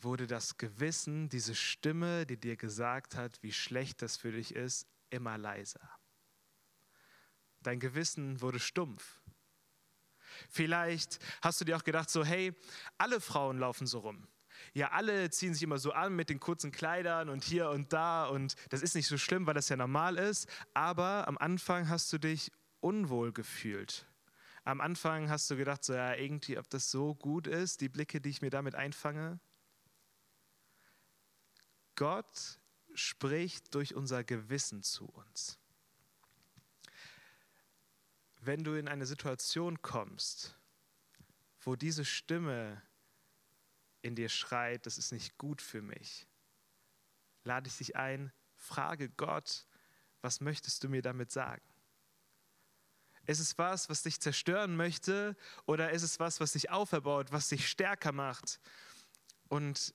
wurde 0.00 0.26
das 0.26 0.58
Gewissen, 0.58 1.28
diese 1.28 1.54
Stimme, 1.54 2.26
die 2.26 2.36
dir 2.36 2.56
gesagt 2.56 3.16
hat, 3.16 3.42
wie 3.42 3.52
schlecht 3.52 4.02
das 4.02 4.16
für 4.16 4.32
dich 4.32 4.54
ist, 4.54 4.86
immer 5.10 5.38
leiser. 5.38 5.90
Dein 7.62 7.80
Gewissen 7.80 8.40
wurde 8.40 8.60
stumpf. 8.60 9.17
Vielleicht 10.50 11.18
hast 11.42 11.60
du 11.60 11.64
dir 11.64 11.76
auch 11.76 11.84
gedacht, 11.84 12.10
so, 12.10 12.24
hey, 12.24 12.54
alle 12.96 13.20
Frauen 13.20 13.58
laufen 13.58 13.86
so 13.86 14.00
rum. 14.00 14.26
Ja, 14.74 14.90
alle 14.90 15.30
ziehen 15.30 15.54
sich 15.54 15.62
immer 15.62 15.78
so 15.78 15.92
an 15.92 16.16
mit 16.16 16.30
den 16.30 16.40
kurzen 16.40 16.72
Kleidern 16.72 17.28
und 17.28 17.44
hier 17.44 17.70
und 17.70 17.92
da 17.92 18.26
und 18.26 18.54
das 18.70 18.82
ist 18.82 18.94
nicht 18.94 19.06
so 19.06 19.16
schlimm, 19.16 19.46
weil 19.46 19.54
das 19.54 19.68
ja 19.68 19.76
normal 19.76 20.16
ist, 20.16 20.48
aber 20.74 21.28
am 21.28 21.38
Anfang 21.38 21.88
hast 21.88 22.12
du 22.12 22.18
dich 22.18 22.50
unwohl 22.80 23.32
gefühlt. 23.32 24.06
Am 24.64 24.80
Anfang 24.80 25.30
hast 25.30 25.50
du 25.50 25.56
gedacht, 25.56 25.84
so, 25.84 25.94
ja, 25.94 26.14
irgendwie, 26.14 26.58
ob 26.58 26.68
das 26.68 26.90
so 26.90 27.14
gut 27.14 27.46
ist, 27.46 27.80
die 27.80 27.88
Blicke, 27.88 28.20
die 28.20 28.28
ich 28.28 28.42
mir 28.42 28.50
damit 28.50 28.74
einfange. 28.74 29.40
Gott 31.94 32.58
spricht 32.94 33.74
durch 33.74 33.94
unser 33.94 34.24
Gewissen 34.24 34.82
zu 34.82 35.06
uns 35.06 35.58
wenn 38.48 38.64
du 38.64 38.78
in 38.78 38.88
eine 38.88 39.04
Situation 39.04 39.82
kommst, 39.82 40.58
wo 41.60 41.76
diese 41.76 42.06
Stimme 42.06 42.80
in 44.00 44.14
dir 44.14 44.30
schreit, 44.30 44.86
das 44.86 44.96
ist 44.96 45.12
nicht 45.12 45.36
gut 45.36 45.60
für 45.60 45.82
mich, 45.82 46.26
lade 47.44 47.68
ich 47.68 47.76
dich 47.76 47.96
ein, 47.96 48.32
frage 48.54 49.10
Gott, 49.10 49.66
was 50.22 50.40
möchtest 50.40 50.82
du 50.82 50.88
mir 50.88 51.02
damit 51.02 51.30
sagen? 51.30 51.62
Ist 53.26 53.40
es 53.40 53.58
was, 53.58 53.90
was 53.90 54.02
dich 54.02 54.18
zerstören 54.18 54.76
möchte 54.76 55.36
oder 55.66 55.90
ist 55.90 56.02
es 56.02 56.18
was, 56.18 56.40
was 56.40 56.52
dich 56.52 56.70
auferbaut, 56.70 57.30
was 57.30 57.50
dich 57.50 57.68
stärker 57.68 58.12
macht? 58.12 58.60
Und 59.48 59.94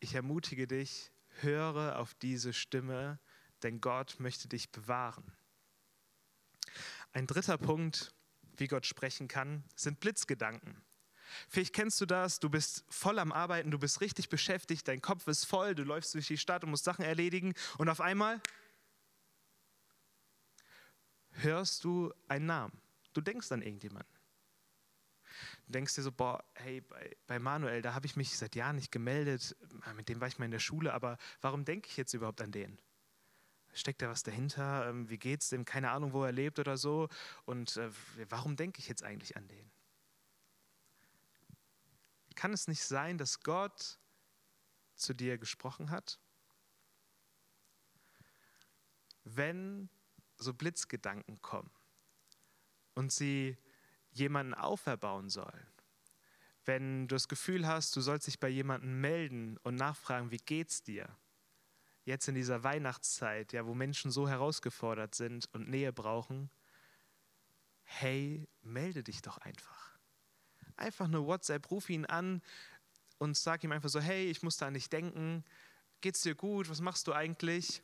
ich 0.00 0.16
ermutige 0.16 0.66
dich, 0.66 1.12
höre 1.40 2.00
auf 2.00 2.14
diese 2.14 2.52
Stimme, 2.52 3.20
denn 3.62 3.80
Gott 3.80 4.18
möchte 4.18 4.48
dich 4.48 4.72
bewahren. 4.72 5.36
Ein 7.12 7.26
dritter 7.26 7.58
Punkt, 7.58 8.14
wie 8.56 8.68
Gott 8.68 8.86
sprechen 8.86 9.28
kann, 9.28 9.64
sind 9.74 10.00
Blitzgedanken. 10.00 10.82
Vielleicht 11.48 11.74
kennst 11.74 12.00
du 12.00 12.06
das, 12.06 12.40
du 12.40 12.48
bist 12.48 12.84
voll 12.88 13.18
am 13.18 13.32
Arbeiten, 13.32 13.70
du 13.70 13.78
bist 13.78 14.00
richtig 14.00 14.28
beschäftigt, 14.28 14.86
dein 14.88 15.00
Kopf 15.00 15.26
ist 15.26 15.44
voll, 15.44 15.74
du 15.74 15.84
läufst 15.84 16.14
durch 16.14 16.26
die 16.26 16.38
Stadt 16.38 16.64
und 16.64 16.70
musst 16.70 16.84
Sachen 16.84 17.04
erledigen 17.04 17.54
und 17.78 17.88
auf 17.88 18.00
einmal 18.00 18.40
hörst 21.32 21.84
du 21.84 22.12
einen 22.28 22.46
Namen. 22.46 22.80
Du 23.12 23.20
denkst 23.20 23.50
an 23.52 23.62
irgendjemanden. 23.62 24.12
Du 25.66 25.72
denkst 25.72 25.94
dir 25.94 26.02
so, 26.02 26.12
boah, 26.12 26.44
hey, 26.54 26.80
bei, 26.80 27.16
bei 27.26 27.38
Manuel, 27.38 27.82
da 27.82 27.94
habe 27.94 28.06
ich 28.06 28.16
mich 28.16 28.36
seit 28.36 28.56
Jahren 28.56 28.76
nicht 28.76 28.90
gemeldet, 28.90 29.56
mit 29.94 30.08
dem 30.08 30.20
war 30.20 30.28
ich 30.28 30.38
mal 30.38 30.44
in 30.44 30.50
der 30.50 30.58
Schule, 30.58 30.92
aber 30.92 31.16
warum 31.40 31.64
denke 31.64 31.88
ich 31.88 31.96
jetzt 31.96 32.14
überhaupt 32.14 32.40
an 32.40 32.50
den? 32.50 32.80
Steckt 33.72 34.02
da 34.02 34.08
was 34.08 34.22
dahinter? 34.22 34.88
Ähm, 34.88 35.08
wie 35.08 35.18
geht's 35.18 35.48
dem? 35.50 35.64
Keine 35.64 35.90
Ahnung, 35.90 36.12
wo 36.12 36.24
er 36.24 36.32
lebt 36.32 36.58
oder 36.58 36.76
so. 36.76 37.08
Und 37.44 37.76
äh, 37.76 37.90
warum 38.28 38.56
denke 38.56 38.80
ich 38.80 38.88
jetzt 38.88 39.02
eigentlich 39.02 39.36
an 39.36 39.46
den? 39.48 39.70
Kann 42.34 42.52
es 42.52 42.68
nicht 42.68 42.82
sein, 42.82 43.18
dass 43.18 43.40
Gott 43.40 43.98
zu 44.96 45.14
dir 45.14 45.38
gesprochen 45.38 45.90
hat? 45.90 46.18
Wenn 49.24 49.88
so 50.36 50.54
Blitzgedanken 50.54 51.40
kommen 51.42 51.70
und 52.94 53.12
sie 53.12 53.56
jemanden 54.10 54.54
auferbauen 54.54 55.28
sollen, 55.28 55.66
wenn 56.64 57.08
du 57.08 57.14
das 57.14 57.28
Gefühl 57.28 57.66
hast, 57.66 57.94
du 57.96 58.00
sollst 58.00 58.26
dich 58.26 58.38
bei 58.38 58.48
jemandem 58.48 59.00
melden 59.00 59.58
und 59.58 59.76
nachfragen, 59.76 60.30
wie 60.30 60.38
geht's 60.38 60.82
dir? 60.82 61.08
Jetzt 62.04 62.28
in 62.28 62.34
dieser 62.34 62.64
Weihnachtszeit, 62.64 63.52
ja, 63.52 63.66
wo 63.66 63.74
Menschen 63.74 64.10
so 64.10 64.28
herausgefordert 64.28 65.14
sind 65.14 65.48
und 65.52 65.68
Nähe 65.68 65.92
brauchen, 65.92 66.50
hey, 67.82 68.48
melde 68.62 69.02
dich 69.02 69.22
doch 69.22 69.38
einfach. 69.38 69.98
Einfach 70.76 71.06
eine 71.06 71.24
WhatsApp, 71.26 71.70
ruf 71.70 71.90
ihn 71.90 72.06
an 72.06 72.42
und 73.18 73.36
sag 73.36 73.64
ihm 73.64 73.72
einfach 73.72 73.90
so, 73.90 74.00
hey, 74.00 74.30
ich 74.30 74.42
muss 74.42 74.56
da 74.56 74.70
nicht 74.70 74.92
denken, 74.92 75.44
geht's 76.00 76.22
dir 76.22 76.34
gut, 76.34 76.70
was 76.70 76.80
machst 76.80 77.06
du 77.06 77.12
eigentlich? 77.12 77.82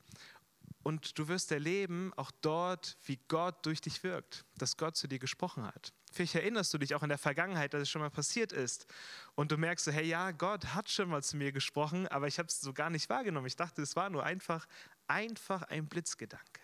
Und 0.82 1.18
du 1.18 1.26
wirst 1.26 1.50
erleben, 1.50 2.12
auch 2.16 2.30
dort, 2.42 2.96
wie 3.04 3.18
Gott 3.28 3.66
durch 3.66 3.80
dich 3.80 4.04
wirkt, 4.04 4.44
dass 4.56 4.76
Gott 4.76 4.96
zu 4.96 5.08
dir 5.08 5.18
gesprochen 5.18 5.64
hat. 5.66 5.92
Vielleicht 6.12 6.36
erinnerst 6.36 6.72
du 6.72 6.78
dich 6.78 6.94
auch 6.94 7.02
in 7.02 7.08
der 7.08 7.18
Vergangenheit, 7.18 7.74
dass 7.74 7.82
es 7.82 7.90
schon 7.90 8.00
mal 8.00 8.10
passiert 8.10 8.52
ist. 8.52 8.86
Und 9.34 9.50
du 9.50 9.58
merkst 9.58 9.84
so, 9.84 9.90
hey 9.90 10.06
ja, 10.06 10.30
Gott 10.30 10.74
hat 10.74 10.88
schon 10.88 11.08
mal 11.08 11.22
zu 11.22 11.36
mir 11.36 11.52
gesprochen, 11.52 12.06
aber 12.08 12.28
ich 12.28 12.38
habe 12.38 12.48
es 12.48 12.60
so 12.60 12.72
gar 12.72 12.88
nicht 12.88 13.08
wahrgenommen. 13.08 13.46
Ich 13.46 13.56
dachte, 13.56 13.82
es 13.82 13.96
war 13.96 14.10
nur 14.10 14.24
einfach, 14.24 14.66
einfach 15.08 15.62
ein 15.64 15.88
Blitzgedanke. 15.88 16.62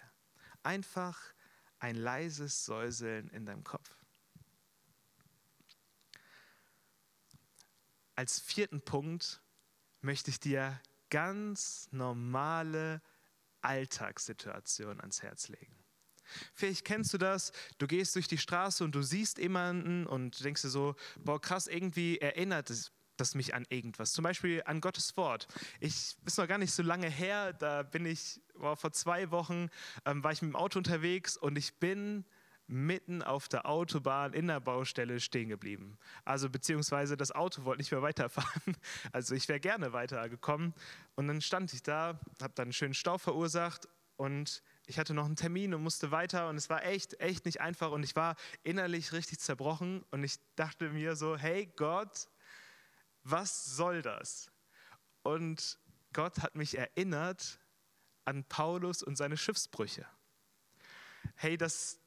Einfach 0.62 1.20
ein 1.80 1.96
leises 1.96 2.64
Säuseln 2.64 3.28
in 3.30 3.44
deinem 3.44 3.64
Kopf. 3.64 3.90
Als 8.14 8.38
vierten 8.38 8.80
Punkt 8.82 9.42
möchte 10.00 10.30
ich 10.30 10.38
dir 10.38 10.80
ganz 11.10 11.88
normale 11.90 13.02
Alltagssituation 13.62 15.00
ans 15.00 15.22
Herz 15.22 15.48
legen. 15.48 15.76
Vielleicht 16.54 16.84
kennst 16.84 17.12
du 17.12 17.18
das, 17.18 17.52
du 17.78 17.86
gehst 17.86 18.14
durch 18.14 18.28
die 18.28 18.38
Straße 18.38 18.84
und 18.84 18.94
du 18.94 19.02
siehst 19.02 19.38
jemanden 19.38 20.06
und 20.06 20.42
denkst 20.44 20.62
dir 20.62 20.68
so, 20.68 20.94
boah 21.18 21.40
krass, 21.40 21.66
irgendwie 21.66 22.18
erinnert 22.18 22.70
es 22.70 22.92
das 23.16 23.34
mich 23.34 23.54
an 23.54 23.66
irgendwas. 23.68 24.12
Zum 24.12 24.22
Beispiel 24.22 24.62
an 24.64 24.80
Gottes 24.80 25.16
Wort. 25.16 25.46
Ich 25.80 26.16
ist 26.24 26.38
noch 26.38 26.48
gar 26.48 26.58
nicht 26.58 26.72
so 26.72 26.82
lange 26.82 27.08
her, 27.08 27.52
da 27.52 27.82
bin 27.82 28.06
ich, 28.06 28.40
boah, 28.54 28.76
vor 28.76 28.92
zwei 28.92 29.30
Wochen 29.30 29.68
ähm, 30.06 30.24
war 30.24 30.32
ich 30.32 30.42
mit 30.42 30.52
dem 30.52 30.56
Auto 30.56 30.78
unterwegs 30.78 31.36
und 31.36 31.56
ich 31.56 31.78
bin 31.78 32.24
mitten 32.72 33.22
auf 33.22 33.48
der 33.48 33.66
Autobahn 33.66 34.32
in 34.32 34.46
der 34.46 34.60
Baustelle 34.60 35.20
stehen 35.20 35.48
geblieben. 35.48 35.98
Also 36.24 36.48
beziehungsweise 36.48 37.16
das 37.16 37.30
Auto 37.32 37.64
wollte 37.64 37.80
nicht 37.80 37.92
mehr 37.92 38.02
weiterfahren. 38.02 38.76
Also 39.12 39.34
ich 39.34 39.48
wäre 39.48 39.60
gerne 39.60 39.92
weitergekommen. 39.92 40.74
Und 41.14 41.28
dann 41.28 41.40
stand 41.40 41.72
ich 41.74 41.82
da, 41.82 42.18
habe 42.40 42.52
dann 42.54 42.64
einen 42.64 42.72
schönen 42.72 42.94
Stau 42.94 43.18
verursacht 43.18 43.88
und 44.16 44.62
ich 44.86 44.98
hatte 44.98 45.14
noch 45.14 45.26
einen 45.26 45.36
Termin 45.36 45.74
und 45.74 45.82
musste 45.82 46.10
weiter 46.10 46.48
und 46.48 46.56
es 46.56 46.70
war 46.70 46.84
echt, 46.84 47.20
echt 47.20 47.44
nicht 47.44 47.60
einfach 47.60 47.90
und 47.90 48.02
ich 48.02 48.16
war 48.16 48.36
innerlich 48.62 49.12
richtig 49.12 49.40
zerbrochen 49.40 50.04
und 50.10 50.24
ich 50.24 50.36
dachte 50.56 50.90
mir 50.90 51.16
so, 51.16 51.36
hey 51.36 51.72
Gott, 51.76 52.28
was 53.22 53.64
soll 53.64 54.02
das? 54.02 54.50
Und 55.22 55.78
Gott 56.12 56.40
hat 56.40 56.54
mich 56.54 56.78
erinnert 56.78 57.58
an 58.24 58.44
Paulus 58.44 59.02
und 59.02 59.16
seine 59.16 59.36
Schiffsbrüche. 59.36 60.06
Hey, 61.34 61.56
das, 61.56 62.01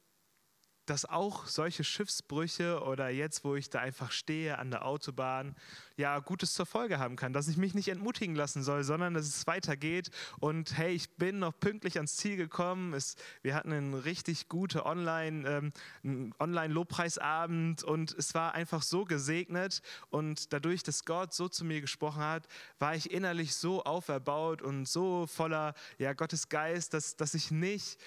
dass 0.85 1.05
auch 1.05 1.47
solche 1.47 1.83
Schiffsbrüche 1.83 2.81
oder 2.81 3.09
jetzt, 3.09 3.43
wo 3.43 3.55
ich 3.55 3.69
da 3.69 3.79
einfach 3.79 4.11
stehe 4.11 4.57
an 4.57 4.71
der 4.71 4.85
Autobahn, 4.85 5.55
ja, 5.97 6.19
Gutes 6.19 6.53
zur 6.53 6.65
Folge 6.65 6.99
haben 6.99 7.15
kann, 7.15 7.33
dass 7.33 7.47
ich 7.47 7.57
mich 7.57 7.73
nicht 7.73 7.87
entmutigen 7.87 8.35
lassen 8.35 8.63
soll, 8.63 8.83
sondern 8.83 9.13
dass 9.13 9.25
es 9.25 9.47
weitergeht. 9.47 10.11
Und 10.39 10.77
hey, 10.77 10.93
ich 10.93 11.15
bin 11.15 11.39
noch 11.39 11.57
pünktlich 11.57 11.95
ans 11.97 12.17
Ziel 12.17 12.35
gekommen. 12.35 12.93
Es, 12.93 13.15
wir 13.41 13.55
hatten 13.55 13.71
einen 13.71 13.93
richtig 13.93 14.49
guten 14.49 14.79
Online, 14.79 15.71
ähm, 16.03 16.33
Online-Lobpreisabend 16.39 17.83
und 17.83 18.13
es 18.13 18.33
war 18.33 18.53
einfach 18.53 18.81
so 18.81 19.05
gesegnet. 19.05 19.81
Und 20.09 20.53
dadurch, 20.53 20.83
dass 20.83 21.05
Gott 21.05 21.33
so 21.33 21.47
zu 21.47 21.65
mir 21.65 21.81
gesprochen 21.81 22.21
hat, 22.21 22.47
war 22.79 22.95
ich 22.95 23.11
innerlich 23.11 23.55
so 23.55 23.83
auferbaut 23.83 24.61
und 24.61 24.87
so 24.87 25.27
voller 25.27 25.73
ja, 25.97 26.13
Gottes 26.13 26.49
Geist, 26.49 26.93
dass, 26.93 27.15
dass 27.15 27.33
ich 27.33 27.51
nicht 27.51 27.97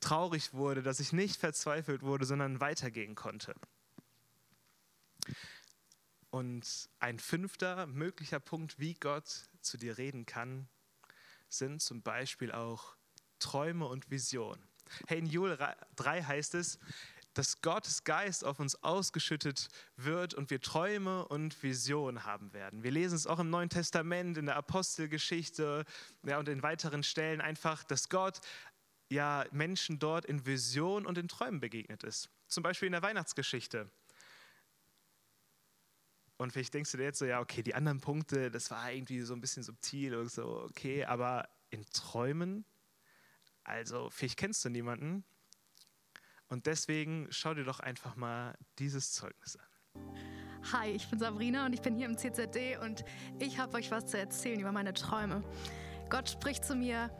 traurig 0.00 0.52
wurde, 0.52 0.82
dass 0.82 1.00
ich 1.00 1.12
nicht 1.12 1.40
verzweifelt 1.40 2.02
wurde, 2.02 2.24
sondern 2.24 2.60
weitergehen 2.60 3.14
konnte. 3.14 3.54
Und 6.30 6.90
ein 6.98 7.18
fünfter 7.18 7.86
möglicher 7.86 8.40
Punkt, 8.40 8.78
wie 8.78 8.94
Gott 8.94 9.48
zu 9.60 9.78
dir 9.78 9.98
reden 9.98 10.26
kann, 10.26 10.68
sind 11.48 11.80
zum 11.80 12.02
Beispiel 12.02 12.52
auch 12.52 12.96
Träume 13.38 13.86
und 13.86 14.10
Visionen. 14.10 14.66
Hey, 15.06 15.18
in 15.18 15.26
Joel 15.26 15.56
3 15.96 16.22
heißt 16.22 16.54
es, 16.54 16.78
dass 17.34 17.60
Gottes 17.62 18.04
Geist 18.04 18.44
auf 18.44 18.60
uns 18.60 18.82
ausgeschüttet 18.82 19.68
wird 19.96 20.34
und 20.34 20.50
wir 20.50 20.60
Träume 20.60 21.26
und 21.26 21.62
Visionen 21.62 22.24
haben 22.24 22.52
werden. 22.52 22.82
Wir 22.82 22.92
lesen 22.92 23.16
es 23.16 23.26
auch 23.26 23.40
im 23.40 23.50
Neuen 23.50 23.68
Testament, 23.68 24.38
in 24.38 24.46
der 24.46 24.56
Apostelgeschichte 24.56 25.84
ja, 26.24 26.38
und 26.38 26.48
in 26.48 26.62
weiteren 26.62 27.02
Stellen 27.02 27.40
einfach, 27.40 27.82
dass 27.84 28.08
Gott 28.08 28.40
ja 29.08 29.44
Menschen 29.50 29.98
dort 29.98 30.24
in 30.24 30.46
Visionen 30.46 31.06
und 31.06 31.18
in 31.18 31.28
Träumen 31.28 31.60
begegnet 31.60 32.04
ist. 32.04 32.30
Zum 32.48 32.62
Beispiel 32.62 32.86
in 32.86 32.92
der 32.92 33.02
Weihnachtsgeschichte. 33.02 33.90
Und 36.36 36.52
vielleicht 36.52 36.74
denkst 36.74 36.90
du 36.90 36.98
dir 36.98 37.04
jetzt 37.04 37.18
so, 37.18 37.24
ja, 37.24 37.40
okay, 37.40 37.62
die 37.62 37.74
anderen 37.74 38.00
Punkte, 38.00 38.50
das 38.50 38.70
war 38.70 38.90
irgendwie 38.90 39.20
so 39.20 39.34
ein 39.34 39.40
bisschen 39.40 39.62
subtil 39.62 40.16
und 40.16 40.30
so, 40.30 40.62
okay, 40.62 41.04
aber 41.04 41.48
in 41.70 41.84
Träumen, 41.86 42.64
also 43.62 44.10
vielleicht 44.10 44.36
kennst 44.36 44.64
du 44.64 44.68
niemanden, 44.68 45.24
und 46.48 46.66
deswegen 46.66 47.26
schau 47.30 47.54
dir 47.54 47.64
doch 47.64 47.80
einfach 47.80 48.16
mal 48.16 48.56
dieses 48.78 49.12
Zeugnis 49.12 49.56
an. 49.56 50.12
Hi, 50.72 50.90
ich 50.90 51.08
bin 51.08 51.18
Sabrina 51.18 51.66
und 51.66 51.72
ich 51.72 51.82
bin 51.82 51.96
hier 51.96 52.06
im 52.06 52.16
CZD 52.16 52.78
und 52.78 53.04
ich 53.38 53.58
habe 53.58 53.76
euch 53.76 53.90
was 53.90 54.06
zu 54.06 54.18
erzählen 54.18 54.60
über 54.60 54.72
meine 54.72 54.94
Träume. 54.94 55.42
Gott 56.10 56.30
spricht 56.30 56.64
zu 56.64 56.74
mir 56.74 57.10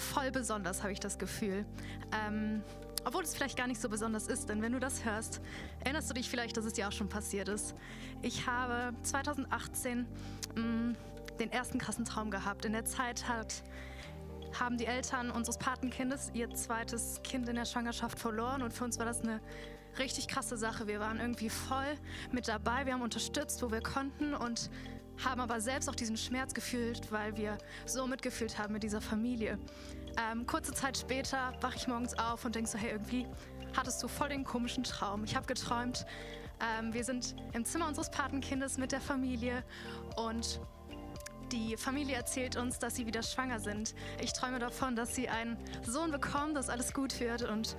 voll 0.00 0.30
besonders, 0.30 0.82
habe 0.82 0.92
ich 0.92 1.00
das 1.00 1.18
Gefühl. 1.18 1.64
Ähm, 2.12 2.62
obwohl 3.04 3.22
es 3.22 3.34
vielleicht 3.34 3.56
gar 3.56 3.66
nicht 3.66 3.80
so 3.80 3.88
besonders 3.88 4.26
ist, 4.26 4.48
denn 4.48 4.60
wenn 4.60 4.72
du 4.72 4.80
das 4.80 5.04
hörst, 5.04 5.40
erinnerst 5.80 6.10
du 6.10 6.14
dich 6.14 6.28
vielleicht, 6.28 6.56
dass 6.56 6.64
es 6.64 6.74
dir 6.74 6.88
auch 6.88 6.92
schon 6.92 7.08
passiert 7.08 7.48
ist. 7.48 7.74
Ich 8.20 8.46
habe 8.46 8.94
2018 9.02 10.06
mh, 10.54 10.62
mm, 10.62 10.96
den 11.38 11.52
ersten 11.52 11.78
krassen 11.78 12.04
Traum 12.04 12.30
gehabt. 12.30 12.64
In 12.66 12.72
der 12.72 12.84
Zeit 12.84 13.26
hat 13.26 13.62
haben 14.58 14.76
die 14.76 14.86
Eltern 14.86 15.30
unseres 15.30 15.58
Patenkindes 15.58 16.32
ihr 16.34 16.50
zweites 16.54 17.20
Kind 17.22 17.48
in 17.48 17.54
der 17.54 17.64
Schwangerschaft 17.64 18.18
verloren 18.18 18.62
und 18.62 18.72
für 18.72 18.84
uns 18.84 18.98
war 18.98 19.06
das 19.06 19.20
eine 19.20 19.40
richtig 19.98 20.28
krasse 20.28 20.56
Sache. 20.56 20.86
Wir 20.86 21.00
waren 21.00 21.20
irgendwie 21.20 21.50
voll 21.50 21.94
mit 22.32 22.48
dabei, 22.48 22.86
wir 22.86 22.94
haben 22.94 23.02
unterstützt, 23.02 23.62
wo 23.62 23.70
wir 23.70 23.80
konnten 23.80 24.34
und 24.34 24.70
haben 25.24 25.40
aber 25.40 25.60
selbst 25.60 25.88
auch 25.88 25.94
diesen 25.94 26.16
Schmerz 26.16 26.54
gefühlt, 26.54 27.10
weil 27.12 27.36
wir 27.36 27.58
so 27.86 28.06
mitgefühlt 28.06 28.58
haben 28.58 28.72
mit 28.72 28.82
dieser 28.82 29.00
Familie. 29.00 29.58
Ähm, 30.30 30.46
kurze 30.46 30.72
Zeit 30.72 30.98
später 30.98 31.52
wache 31.60 31.76
ich 31.76 31.86
morgens 31.88 32.18
auf 32.18 32.44
und 32.44 32.54
denke 32.54 32.68
so, 32.68 32.78
hey, 32.78 32.90
irgendwie 32.90 33.26
hattest 33.76 34.02
du 34.02 34.08
voll 34.08 34.28
den 34.28 34.44
komischen 34.44 34.84
Traum. 34.84 35.24
Ich 35.24 35.36
habe 35.36 35.46
geträumt, 35.46 36.06
ähm, 36.78 36.92
wir 36.92 37.04
sind 37.04 37.36
im 37.52 37.64
Zimmer 37.64 37.88
unseres 37.88 38.10
Patenkindes 38.10 38.78
mit 38.78 38.92
der 38.92 39.00
Familie 39.00 39.62
und 40.16 40.60
die 41.52 41.76
Familie 41.76 42.14
erzählt 42.14 42.56
uns, 42.56 42.78
dass 42.78 42.94
sie 42.94 43.06
wieder 43.06 43.22
schwanger 43.22 43.58
sind. 43.58 43.94
Ich 44.20 44.32
träume 44.32 44.60
davon, 44.60 44.94
dass 44.94 45.14
sie 45.14 45.28
einen 45.28 45.56
Sohn 45.82 46.12
bekommen, 46.12 46.54
dass 46.54 46.68
alles 46.68 46.92
gut 46.92 47.18
wird. 47.18 47.42
Und 47.42 47.76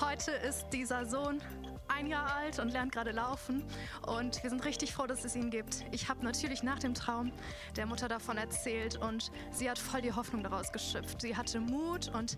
heute 0.00 0.30
ist 0.30 0.66
dieser 0.72 1.06
Sohn 1.06 1.40
ein 1.88 2.06
Jahr 2.06 2.34
alt 2.36 2.58
und 2.58 2.70
lernt 2.70 2.92
gerade 2.92 3.12
laufen. 3.12 3.64
Und 4.06 4.42
wir 4.42 4.50
sind 4.50 4.64
richtig 4.64 4.92
froh, 4.92 5.06
dass 5.06 5.24
es 5.24 5.36
ihn 5.36 5.50
gibt. 5.50 5.84
Ich 5.90 6.08
habe 6.08 6.24
natürlich 6.24 6.62
nach 6.62 6.78
dem 6.78 6.94
Traum 6.94 7.32
der 7.76 7.86
Mutter 7.86 8.08
davon 8.08 8.36
erzählt 8.36 8.96
und 8.96 9.30
sie 9.50 9.70
hat 9.70 9.78
voll 9.78 10.00
die 10.00 10.12
Hoffnung 10.12 10.42
daraus 10.42 10.72
geschöpft. 10.72 11.20
Sie 11.20 11.36
hatte 11.36 11.60
Mut 11.60 12.10
und 12.14 12.36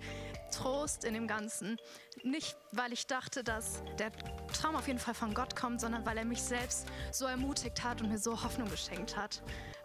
Trost 0.51 1.05
in 1.05 1.15
dem 1.15 1.27
Ganzen. 1.27 1.77
Nicht, 2.23 2.57
weil 2.73 2.93
ich 2.93 3.07
dachte, 3.07 3.45
dass 3.45 3.83
der 3.99 4.13
Traum 4.53 4.77
auf 4.77 4.87
jeden 4.87 4.99
Fall 4.99 5.15
von 5.15 5.35
Gott 5.35 5.57
kommt, 5.57 5.81
sondern 5.81 6.05
weil 6.07 6.19
er 6.19 6.25
mich 6.25 6.43
selbst 6.43 6.87
so 7.13 7.27
ermutigt 7.27 7.85
hat 7.85 8.01
und 8.03 8.09
mir 8.09 8.19
so 8.19 8.43
Hoffnung 8.43 8.69
geschenkt 8.69 9.17
hat. 9.17 9.43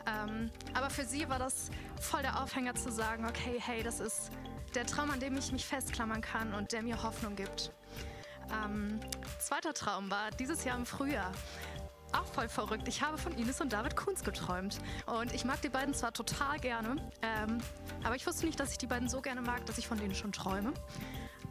Ähm, 0.07 0.49
aber 0.73 0.89
für 0.89 1.05
sie 1.05 1.29
war 1.29 1.39
das 1.39 1.69
voll 1.99 2.21
der 2.21 2.41
Aufhänger 2.41 2.75
zu 2.75 2.91
sagen, 2.91 3.25
okay, 3.25 3.59
hey, 3.59 3.83
das 3.83 3.99
ist 3.99 4.31
der 4.75 4.85
Traum, 4.85 5.11
an 5.11 5.19
dem 5.19 5.37
ich 5.37 5.51
mich 5.51 5.65
festklammern 5.65 6.21
kann 6.21 6.53
und 6.53 6.71
der 6.71 6.81
mir 6.81 7.03
Hoffnung 7.03 7.35
gibt. 7.35 7.71
Ähm, 8.63 8.99
zweiter 9.39 9.73
Traum 9.73 10.09
war 10.11 10.31
dieses 10.31 10.63
Jahr 10.63 10.77
im 10.77 10.85
Frühjahr. 10.85 11.31
Auch 12.13 12.25
voll 12.25 12.49
verrückt. 12.49 12.87
Ich 12.87 13.01
habe 13.01 13.17
von 13.17 13.37
Ines 13.37 13.61
und 13.61 13.71
David 13.71 13.95
Kunz 13.95 14.23
geträumt. 14.23 14.79
Und 15.05 15.33
ich 15.33 15.45
mag 15.45 15.61
die 15.61 15.69
beiden 15.69 15.93
zwar 15.93 16.11
total 16.11 16.59
gerne, 16.59 16.95
ähm, 17.21 17.59
aber 18.03 18.15
ich 18.15 18.27
wusste 18.27 18.45
nicht, 18.45 18.59
dass 18.59 18.71
ich 18.71 18.77
die 18.77 18.87
beiden 18.87 19.07
so 19.07 19.21
gerne 19.21 19.41
mag, 19.41 19.65
dass 19.65 19.77
ich 19.77 19.87
von 19.87 19.97
denen 19.97 20.13
schon 20.13 20.31
träume. 20.31 20.73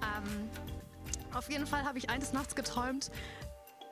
Ähm, 0.02 0.50
auf 1.32 1.48
jeden 1.48 1.66
Fall 1.66 1.84
habe 1.84 1.98
ich 1.98 2.10
eines 2.10 2.32
Nachts 2.32 2.54
geträumt, 2.54 3.10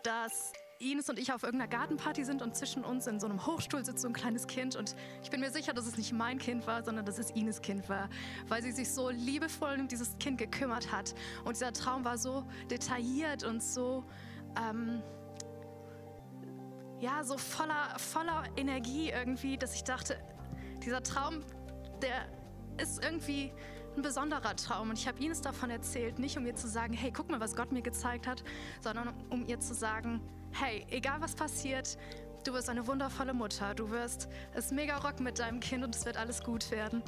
dass 0.02 0.52
Ines 0.80 1.08
und 1.08 1.18
ich 1.18 1.32
auf 1.32 1.42
irgendeiner 1.42 1.70
Gartenparty 1.70 2.24
sind 2.24 2.40
und 2.40 2.54
zwischen 2.54 2.84
uns 2.84 3.06
in 3.06 3.18
so 3.18 3.26
einem 3.26 3.46
Hochstuhl 3.46 3.84
sitzt 3.84 4.02
so 4.02 4.08
ein 4.08 4.14
kleines 4.14 4.46
Kind 4.46 4.76
und 4.76 4.94
ich 5.22 5.30
bin 5.30 5.40
mir 5.40 5.50
sicher, 5.50 5.72
dass 5.72 5.86
es 5.86 5.96
nicht 5.96 6.12
mein 6.12 6.38
Kind 6.38 6.66
war, 6.66 6.84
sondern 6.84 7.04
dass 7.04 7.18
es 7.18 7.30
Ines 7.32 7.60
Kind 7.62 7.88
war, 7.88 8.08
weil 8.46 8.62
sie 8.62 8.70
sich 8.70 8.90
so 8.90 9.10
liebevoll 9.10 9.78
um 9.80 9.88
dieses 9.88 10.16
Kind 10.18 10.38
gekümmert 10.38 10.92
hat 10.92 11.14
und 11.44 11.56
dieser 11.56 11.72
Traum 11.72 12.04
war 12.04 12.16
so 12.16 12.44
detailliert 12.70 13.42
und 13.42 13.62
so 13.62 14.04
ähm, 14.56 15.02
ja 17.00 17.24
so 17.24 17.38
voller 17.38 17.98
voller 17.98 18.44
Energie 18.56 19.10
irgendwie, 19.10 19.58
dass 19.58 19.74
ich 19.74 19.82
dachte, 19.84 20.16
dieser 20.84 21.02
Traum, 21.02 21.42
der 22.02 22.28
ist 22.80 23.02
irgendwie 23.02 23.52
ein 23.96 24.02
besonderer 24.02 24.56
Traum. 24.56 24.90
Und 24.90 24.98
ich 24.98 25.08
habe 25.08 25.22
Ines 25.22 25.40
davon 25.40 25.70
erzählt, 25.70 26.18
nicht 26.18 26.38
um 26.38 26.46
ihr 26.46 26.54
zu 26.54 26.68
sagen, 26.68 26.94
hey, 26.94 27.10
guck 27.12 27.28
mal, 27.28 27.40
was 27.40 27.56
Gott 27.56 27.72
mir 27.72 27.82
gezeigt 27.82 28.26
hat, 28.26 28.44
sondern 28.80 29.12
um 29.28 29.44
ihr 29.46 29.60
zu 29.60 29.74
sagen, 29.74 30.20
hey, 30.52 30.86
egal 30.90 31.20
was 31.20 31.34
passiert, 31.34 31.96
du 32.44 32.52
wirst 32.52 32.68
eine 32.68 32.86
wundervolle 32.86 33.34
Mutter, 33.34 33.74
du 33.74 33.90
wirst 33.90 34.28
es 34.54 34.70
mega 34.70 34.96
rocken 34.96 35.24
mit 35.24 35.38
deinem 35.38 35.60
Kind 35.60 35.84
und 35.84 35.94
es 35.94 36.04
wird 36.04 36.16
alles 36.16 36.42
gut 36.42 36.70
werden. 36.70 37.02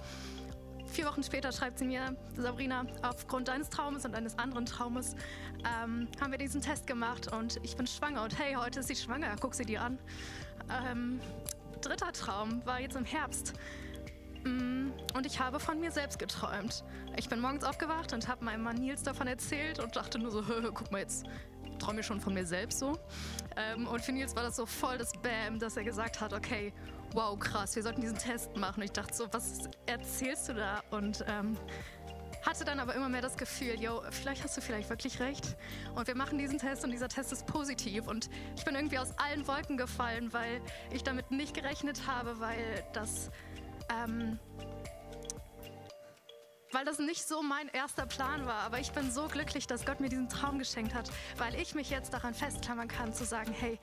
Vier 0.87 1.07
Wochen 1.07 1.23
später 1.23 1.53
schreibt 1.53 1.79
sie 1.79 1.85
mir, 1.85 2.17
Sabrina, 2.37 2.85
aufgrund 3.03 3.47
deines 3.47 3.71
Traumes 3.71 4.05
und 4.05 4.15
eines 4.15 4.39
anderen 4.39 4.67
Traumes 4.67 5.15
ähm, 5.59 6.09
haben 6.21 6.33
wir 6.33 6.39
diesen 6.39 6.61
Test 6.61 6.87
gemacht 6.87 7.33
und 7.33 7.61
ich 7.63 7.77
bin 7.77 7.87
schwanger. 7.87 8.25
Und 8.25 8.37
hey, 8.39 8.55
heute 8.55 8.81
ist 8.81 8.89
sie 8.89 8.97
schwanger, 8.97 9.37
guck 9.41 9.55
sie 9.55 9.65
dir 9.65 9.83
an. 9.83 9.99
Ähm, 10.91 11.21
dritter 11.81 12.13
Traum 12.13 12.65
war 12.67 12.81
jetzt 12.81 12.97
im 12.97 13.05
Herbst. 13.05 13.55
Mm, 14.45 14.91
und 15.15 15.27
ich 15.27 15.39
habe 15.39 15.61
von 15.61 15.79
mir 15.81 15.93
selbst 15.93 16.19
geträumt. 16.19 16.83
Ich 17.17 17.29
bin 17.29 17.41
morgens 17.41 17.63
aufgewacht 17.63 18.13
und 18.13 18.27
habe 18.27 18.45
meinem 18.45 18.63
Mann 18.63 18.77
Nils 18.77 19.03
davon 19.03 19.27
erzählt 19.27 19.79
und 19.79 19.95
dachte 19.95 20.19
nur 20.19 20.31
so, 20.31 20.43
guck 20.75 20.91
mal 20.91 20.99
jetzt, 20.99 21.25
träume 21.81 22.03
schon 22.03 22.21
von 22.21 22.35
mir 22.35 22.47
selbst 22.47 22.79
so. 22.79 22.99
Ähm, 23.57 23.87
und 23.87 24.01
für 24.01 24.13
Nils 24.13 24.37
war 24.37 24.43
das 24.43 24.57
so 24.57 24.67
voll 24.67 24.99
das 24.99 25.13
Bam, 25.13 25.59
dass 25.59 25.77
er 25.77 25.85
gesagt 25.85 26.21
hat, 26.21 26.33
okay, 26.33 26.73
wow, 27.13 27.39
krass, 27.39 27.75
wir 27.75 27.83
sollten 27.83 28.01
diesen 28.01 28.19
Test 28.19 28.57
machen. 28.57 28.81
Und 28.81 28.85
ich 28.85 28.93
dachte 28.93 29.15
so, 29.15 29.27
was 29.33 29.69
erzählst 29.87 30.49
du 30.49 30.55
da? 30.55 30.83
Und 30.91 31.25
ähm, 31.29 31.57
hatte 32.47 32.65
dann 32.65 32.81
aber 32.81 32.95
immer 32.95 33.09
mehr 33.09 33.21
das 33.21 33.37
Gefühl, 33.37 33.81
yo, 33.81 34.03
vielleicht 34.11 34.43
hast 34.45 34.57
du 34.57 34.61
vielleicht 34.61 34.89
wirklich 34.89 35.21
recht. 35.21 35.57
Und 35.95 36.07
wir 36.07 36.15
machen 36.15 36.39
diesen 36.39 36.59
Test 36.59 36.85
und 36.85 36.91
dieser 36.91 37.09
Test 37.09 37.33
ist 37.33 37.47
positiv. 37.47 38.07
Und 38.07 38.31
ich 38.57 38.65
bin 38.65 38.75
irgendwie 38.75 38.99
aus 38.99 39.13
allen 39.19 39.47
Wolken 39.47 39.77
gefallen, 39.77 40.33
weil 40.33 40.61
ich 40.93 41.03
damit 41.03 41.31
nicht 41.31 41.55
gerechnet 41.55 42.07
habe, 42.07 42.41
weil 42.41 42.85
das 42.93 43.31
ähm, 43.91 44.39
weil 46.73 46.85
das 46.85 46.99
nicht 46.99 47.27
so 47.27 47.43
mein 47.43 47.69
erster 47.69 48.07
Plan 48.07 48.47
war. 48.47 48.61
Aber 48.63 48.79
ich 48.79 48.93
bin 48.93 49.11
so 49.11 49.29
glücklich, 49.29 49.67
dass 49.67 49.85
Gott 49.85 50.01
mir 50.01 50.09
diesen 50.09 50.29
Traum 50.29 50.59
geschenkt 50.59 50.95
hat, 50.95 51.11
weil 51.39 51.55
ich 51.55 51.75
mich 51.75 51.91
jetzt 51.91 52.13
daran 52.13 52.35
festklammern 52.35 52.89
kann, 52.89 53.13
zu 53.13 53.25
sagen, 53.25 53.53
hey, 53.53 53.79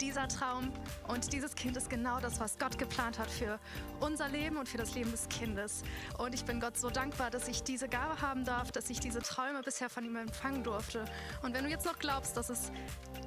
dieser 0.00 0.28
Traum 0.28 0.72
und 1.08 1.32
dieses 1.32 1.54
Kind 1.54 1.76
ist 1.76 1.90
genau 1.90 2.20
das, 2.20 2.40
was 2.40 2.58
Gott 2.58 2.78
geplant 2.78 3.18
hat 3.18 3.30
für 3.30 3.58
unser 4.00 4.28
Leben 4.28 4.56
und 4.56 4.68
für 4.68 4.78
das 4.78 4.94
Leben 4.94 5.10
des 5.10 5.28
Kindes. 5.28 5.82
Und 6.18 6.34
ich 6.34 6.44
bin 6.44 6.58
Gott 6.58 6.78
so 6.78 6.90
dankbar, 6.90 7.30
dass 7.30 7.48
ich 7.48 7.62
diese 7.62 7.88
Gabe 7.88 8.20
haben 8.22 8.44
darf, 8.44 8.72
dass 8.72 8.88
ich 8.88 9.00
diese 9.00 9.20
Träume 9.20 9.62
bisher 9.62 9.90
von 9.90 10.04
ihm 10.04 10.16
empfangen 10.16 10.64
durfte. 10.64 11.04
Und 11.42 11.54
wenn 11.54 11.64
du 11.64 11.70
jetzt 11.70 11.84
noch 11.84 11.98
glaubst, 11.98 12.36
dass 12.36 12.48
es 12.48 12.72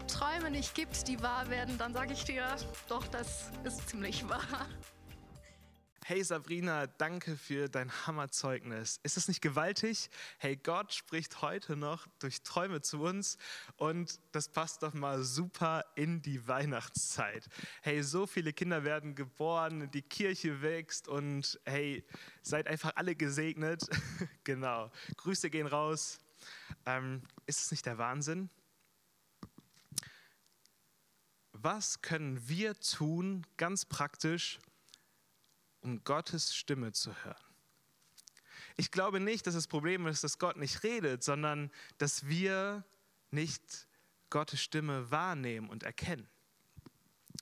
Träume 0.07 0.49
nicht 0.49 0.73
gibt, 0.73 1.07
die 1.07 1.21
wahr 1.21 1.49
werden, 1.49 1.77
dann 1.77 1.93
sage 1.93 2.13
ich 2.13 2.23
dir, 2.23 2.47
doch, 2.87 3.05
das 3.07 3.51
ist 3.63 3.89
ziemlich 3.89 4.27
wahr. 4.27 4.67
Hey 6.05 6.21
Sabrina, 6.21 6.85
danke 6.85 7.37
für 7.37 7.69
dein 7.69 7.89
Hammerzeugnis. 8.05 8.99
Ist 9.03 9.15
es 9.15 9.29
nicht 9.29 9.41
gewaltig? 9.41 10.09
Hey, 10.37 10.57
Gott 10.57 10.93
spricht 10.93 11.41
heute 11.41 11.77
noch 11.77 12.07
durch 12.19 12.41
Träume 12.41 12.81
zu 12.81 13.01
uns 13.03 13.37
und 13.77 14.19
das 14.33 14.49
passt 14.49 14.83
doch 14.83 14.93
mal 14.93 15.23
super 15.23 15.85
in 15.95 16.21
die 16.21 16.45
Weihnachtszeit. 16.45 17.47
Hey, 17.81 18.03
so 18.03 18.27
viele 18.27 18.51
Kinder 18.51 18.83
werden 18.83 19.15
geboren, 19.15 19.89
die 19.91 20.01
Kirche 20.01 20.61
wächst 20.61 21.07
und 21.07 21.57
hey, 21.63 22.03
seid 22.41 22.67
einfach 22.67 22.91
alle 22.95 23.15
gesegnet. 23.15 23.87
genau. 24.43 24.91
Grüße 25.15 25.49
gehen 25.49 25.67
raus. 25.67 26.19
Ähm, 26.85 27.21
ist 27.45 27.61
es 27.61 27.71
nicht 27.71 27.85
der 27.85 27.97
Wahnsinn? 27.97 28.49
Was 31.53 32.01
können 32.01 32.45
wir 32.49 32.77
tun, 32.77 33.47
ganz 33.55 33.85
praktisch, 33.85 34.59
um 35.83 36.03
Gottes 36.03 36.55
Stimme 36.55 36.91
zu 36.91 37.13
hören. 37.23 37.35
Ich 38.75 38.91
glaube 38.91 39.19
nicht, 39.19 39.45
dass 39.45 39.53
das 39.53 39.67
Problem 39.67 40.07
ist, 40.07 40.23
dass 40.23 40.39
Gott 40.39 40.57
nicht 40.57 40.83
redet, 40.83 41.23
sondern 41.23 41.71
dass 41.97 42.27
wir 42.27 42.83
nicht 43.31 43.87
Gottes 44.29 44.61
Stimme 44.61 45.11
wahrnehmen 45.11 45.69
und 45.69 45.83
erkennen. 45.83 46.27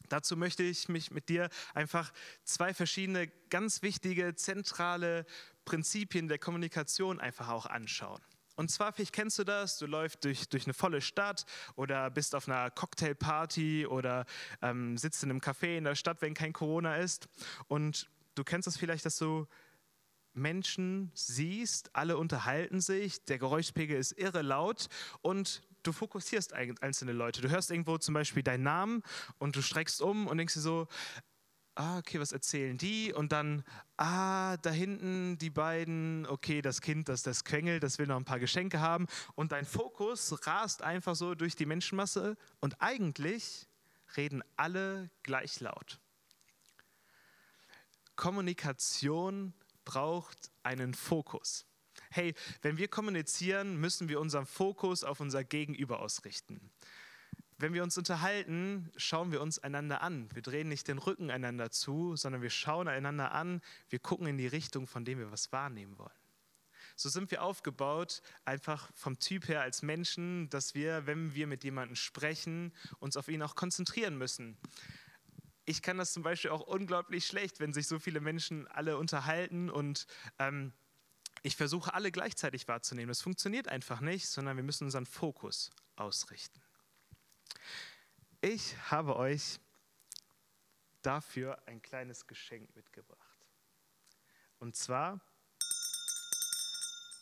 Dazu 0.10 0.36
möchte 0.36 0.64
ich 0.64 0.90
mich 0.90 1.12
mit 1.12 1.30
dir 1.30 1.50
einfach 1.74 2.12
zwei 2.44 2.74
verschiedene 2.74 3.28
ganz 3.50 3.82
wichtige, 3.82 4.36
zentrale 4.36 5.26
Prinzipien 5.64 6.28
der 6.28 6.38
Kommunikation 6.38 7.20
einfach 7.20 7.48
auch 7.48 7.66
anschauen. 7.66 8.22
Und 8.56 8.70
zwar, 8.70 8.92
vielleicht 8.92 9.14
kennst 9.14 9.40
du 9.40 9.46
das, 9.46 9.78
du 9.78 9.86
läufst 9.86 10.24
durch, 10.26 10.50
durch 10.50 10.66
eine 10.66 10.74
volle 10.74 11.02
Stadt 11.02 11.46
oder 11.76 12.10
bist 12.10 12.36
auf 12.36 12.48
einer 12.48 12.70
Cocktailparty 12.70 13.86
oder 13.88 14.26
ähm, 14.62 14.98
sitzt 14.98 15.24
in 15.24 15.30
einem 15.30 15.40
Café 15.40 15.78
in 15.78 15.86
der 15.86 15.96
Stadt, 15.96 16.22
wenn 16.22 16.34
kein 16.34 16.52
Corona 16.52 16.98
ist. 16.98 17.30
Und 17.68 18.10
du 18.36 18.44
kennst 18.44 18.68
das 18.68 18.78
vielleicht, 18.78 19.06
dass 19.06 19.18
du 19.18 19.48
Menschen 20.34 21.12
siehst, 21.14 21.96
alle 21.96 22.18
unterhalten 22.18 22.80
sich, 22.80 23.24
der 23.26 23.38
Geräuschpegel 23.38 23.98
ist 23.98 24.14
irre 24.14 24.42
laut 24.42 24.88
und 25.22 25.62
du 25.84 25.92
fokussierst 25.92 26.54
einzelne 26.54 27.12
Leute. 27.12 27.42
Du 27.42 27.50
hörst 27.50 27.72
irgendwo 27.72 27.98
zum 27.98 28.14
Beispiel 28.14 28.44
deinen 28.44 28.64
Namen 28.64 29.04
und 29.40 29.56
du 29.56 29.62
streckst 29.62 30.02
um 30.02 30.28
und 30.28 30.38
denkst 30.38 30.54
dir 30.54 30.62
so, 30.62 30.88
ah, 31.76 31.98
okay, 31.98 32.20
was 32.20 32.32
erzählen 32.32 32.78
die? 32.78 33.14
Und 33.14 33.32
dann, 33.32 33.64
ah, 33.98 34.58
da 34.58 34.70
hinten 34.70 35.38
die 35.38 35.50
beiden, 35.50 36.26
okay, 36.28 36.62
das 36.62 36.82
Kind, 36.82 37.10
das, 37.10 37.24
das 37.24 37.44
quengelt, 37.44 37.84
das 37.84 38.00
will 38.00 38.08
noch 38.08 38.18
ein 38.18 38.26
paar 38.26 38.40
Geschenke 38.40 38.80
haben. 38.80 39.08
Und 39.36 39.52
dein 39.52 39.66
Fokus 39.66 40.46
rast 40.46 40.82
einfach 40.82 41.16
so 41.16 41.36
durch 41.36 41.56
die 41.56 41.66
Menschenmasse 41.66 42.38
und 42.60 42.82
eigentlich 42.82 43.68
reden 44.18 44.44
alle 44.56 45.10
gleich 45.24 45.60
laut. 45.60 46.01
Kommunikation 48.22 49.52
braucht 49.84 50.52
einen 50.62 50.94
Fokus. 50.94 51.66
Hey, 52.12 52.36
wenn 52.62 52.78
wir 52.78 52.88
kommunizieren, 52.88 53.78
müssen 53.78 54.10
wir 54.10 54.20
unseren 54.20 54.46
Fokus 54.46 55.04
auf 55.04 55.22
unser 55.22 55.44
Gegenüber 55.44 56.02
ausrichten. 56.02 56.70
Wenn 57.58 57.74
wir 57.74 57.82
uns 57.82 57.98
unterhalten, 57.98 58.92
schauen 58.96 59.32
wir 59.32 59.42
uns 59.42 59.58
einander 59.58 60.04
an. 60.04 60.30
Wir 60.36 60.44
drehen 60.44 60.70
nicht 60.70 60.88
den 60.88 61.00
Rücken 61.00 61.32
einander 61.32 61.72
zu, 61.72 62.16
sondern 62.16 62.44
wir 62.44 62.52
schauen 62.52 62.88
einander 62.88 63.32
an. 63.32 63.60
Wir 63.90 63.98
gucken 63.98 64.28
in 64.28 64.38
die 64.38 64.46
Richtung, 64.46 64.86
von 64.86 65.04
dem 65.04 65.18
wir 65.18 65.32
was 65.32 65.52
wahrnehmen 65.52 65.98
wollen. 65.98 66.12
So 66.96 67.10
sind 67.10 67.32
wir 67.32 67.42
aufgebaut, 67.42 68.22
einfach 68.46 68.92
vom 68.94 69.18
Typ 69.18 69.48
her 69.48 69.62
als 69.62 69.82
Menschen, 69.82 70.48
dass 70.52 70.76
wir, 70.76 71.08
wenn 71.08 71.34
wir 71.34 71.48
mit 71.48 71.64
jemandem 71.64 71.96
sprechen, 71.96 72.72
uns 73.00 73.18
auf 73.18 73.30
ihn 73.30 73.42
auch 73.42 73.56
konzentrieren 73.56 74.16
müssen. 74.16 74.58
Ich 75.66 75.82
kann 75.82 75.98
das 75.98 76.14
zum 76.14 76.24
Beispiel 76.24 76.52
auch 76.52 76.62
unglaublich 76.62 77.26
schlecht, 77.26 77.60
wenn 77.60 77.74
sich 77.74 77.88
so 77.88 78.00
viele 78.00 78.20
Menschen 78.20 78.68
alle 78.68 78.98
unterhalten 78.98 79.70
und 79.70 80.08
ähm, 80.40 80.74
ich 81.44 81.56
versuche 81.56 81.94
alle 81.94 82.12
gleichzeitig 82.12 82.68
wahrzunehmen. 82.68 83.10
Das 83.10 83.22
funktioniert 83.22 83.68
einfach 83.68 84.02
nicht, 84.02 84.28
sondern 84.28 84.58
wir 84.58 84.64
müssen 84.64 84.86
unseren 84.86 85.06
Fokus 85.06 85.72
ausrichten. 85.96 86.62
Ich 88.42 88.76
habe 88.90 89.16
euch 89.16 89.60
dafür 91.02 91.62
ein 91.68 91.82
kleines 91.82 92.28
Geschenk 92.28 92.76
mitgebracht. 92.76 93.48
Und 94.60 94.76
zwar 94.76 95.20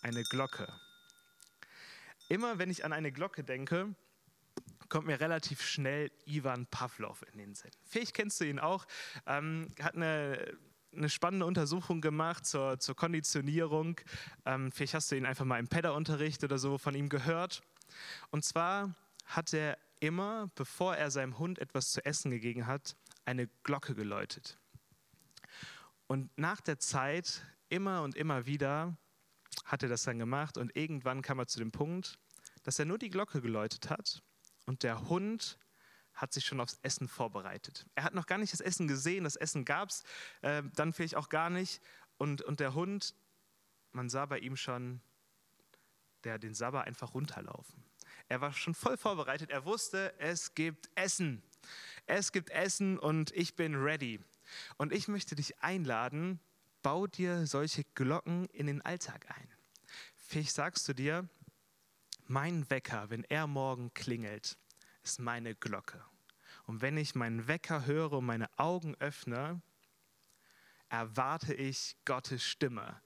eine 0.01 0.23
Glocke. 0.23 0.67
Immer 2.27 2.57
wenn 2.57 2.69
ich 2.69 2.85
an 2.85 2.93
eine 2.93 3.11
Glocke 3.11 3.43
denke, 3.43 3.95
kommt 4.89 5.07
mir 5.07 5.19
relativ 5.19 5.61
schnell 5.61 6.11
Ivan 6.25 6.65
Pavlov 6.65 7.23
in 7.31 7.37
den 7.37 7.55
Sinn. 7.55 7.71
Vielleicht 7.85 8.13
kennst 8.13 8.41
du 8.41 8.45
ihn 8.45 8.59
auch, 8.59 8.85
ähm, 9.25 9.73
hat 9.81 9.95
eine, 9.95 10.57
eine 10.95 11.09
spannende 11.09 11.45
Untersuchung 11.45 12.01
gemacht 12.01 12.45
zur, 12.45 12.79
zur 12.79 12.95
Konditionierung. 12.95 13.99
Ähm, 14.45 14.71
vielleicht 14.71 14.95
hast 14.95 15.11
du 15.11 15.15
ihn 15.15 15.25
einfach 15.25 15.45
mal 15.45 15.59
im 15.59 15.67
Pedderunterricht 15.67 16.43
oder 16.43 16.57
so 16.57 16.77
von 16.77 16.95
ihm 16.95 17.09
gehört. 17.09 17.61
Und 18.31 18.43
zwar 18.43 18.95
hat 19.25 19.53
er 19.53 19.77
immer, 19.99 20.49
bevor 20.55 20.95
er 20.95 21.11
seinem 21.11 21.37
Hund 21.37 21.59
etwas 21.59 21.91
zu 21.91 22.03
essen 22.05 22.31
gegeben 22.31 22.65
hat, 22.65 22.95
eine 23.25 23.47
Glocke 23.63 23.95
geläutet. 23.95 24.57
Und 26.07 26.35
nach 26.37 26.61
der 26.61 26.79
Zeit, 26.79 27.45
immer 27.69 28.01
und 28.01 28.15
immer 28.15 28.45
wieder, 28.45 28.97
hat 29.65 29.83
er 29.83 29.89
das 29.89 30.03
dann 30.03 30.17
gemacht 30.17 30.57
und 30.57 30.75
irgendwann 30.75 31.21
kam 31.21 31.37
er 31.37 31.47
zu 31.47 31.59
dem 31.59 31.71
Punkt, 31.71 32.17
dass 32.63 32.79
er 32.79 32.85
nur 32.85 32.97
die 32.97 33.09
Glocke 33.09 33.41
geläutet 33.41 33.89
hat 33.89 34.23
und 34.69 34.83
der 34.83 35.09
Hund 35.09 35.57
hat 36.13 36.31
sich 36.31 36.45
schon 36.45 36.61
aufs 36.61 36.77
Essen 36.83 37.07
vorbereitet. 37.07 37.87
Er 37.95 38.03
hat 38.03 38.13
noch 38.13 38.27
gar 38.27 38.37
nicht 38.37 38.53
das 38.53 38.61
Essen 38.61 38.87
gesehen, 38.87 39.23
das 39.23 39.35
Essen 39.35 39.65
gab 39.65 39.89
es 39.89 40.03
äh, 40.43 40.61
dann 40.75 40.93
vielleicht 40.93 41.15
auch 41.15 41.29
gar 41.29 41.49
nicht. 41.49 41.81
Und, 42.17 42.43
und 42.43 42.59
der 42.59 42.75
Hund, 42.75 43.15
man 43.93 44.11
sah 44.11 44.27
bei 44.27 44.37
ihm 44.37 44.55
schon 44.55 45.01
der, 46.23 46.37
den 46.37 46.53
Sabber 46.53 46.83
einfach 46.83 47.15
runterlaufen. 47.15 47.83
Er 48.27 48.41
war 48.41 48.53
schon 48.53 48.75
voll 48.75 48.95
vorbereitet. 48.95 49.49
Er 49.49 49.65
wusste, 49.65 50.13
es 50.19 50.53
gibt 50.53 50.91
Essen. 50.93 51.41
Es 52.05 52.31
gibt 52.31 52.51
Essen 52.51 52.99
und 52.99 53.31
ich 53.31 53.55
bin 53.55 53.73
ready. 53.73 54.19
Und 54.77 54.93
ich 54.93 55.07
möchte 55.07 55.33
dich 55.33 55.57
einladen, 55.63 56.39
bau 56.83 57.07
dir 57.07 57.47
solche 57.47 57.85
Glocken 57.95 58.45
in 58.49 58.67
den 58.67 58.83
Alltag 58.83 59.25
ein. 59.35 59.47
Vielleicht 60.15 60.53
sagst 60.53 60.87
du 60.87 60.93
dir, 60.93 61.27
mein 62.29 62.69
Wecker, 62.69 63.09
wenn 63.09 63.23
er 63.23 63.47
morgen 63.47 63.93
klingelt, 63.93 64.57
ist 65.03 65.19
meine 65.19 65.55
Glocke. 65.55 66.03
Und 66.65 66.81
wenn 66.81 66.95
ich 66.95 67.15
meinen 67.15 67.47
Wecker 67.47 67.85
höre 67.87 68.13
und 68.13 68.25
meine 68.25 68.49
Augen 68.57 68.95
öffne, 68.99 69.61
erwarte 70.89 71.55
ich 71.55 71.97
Gottes 72.05 72.43
Stimme. 72.43 73.01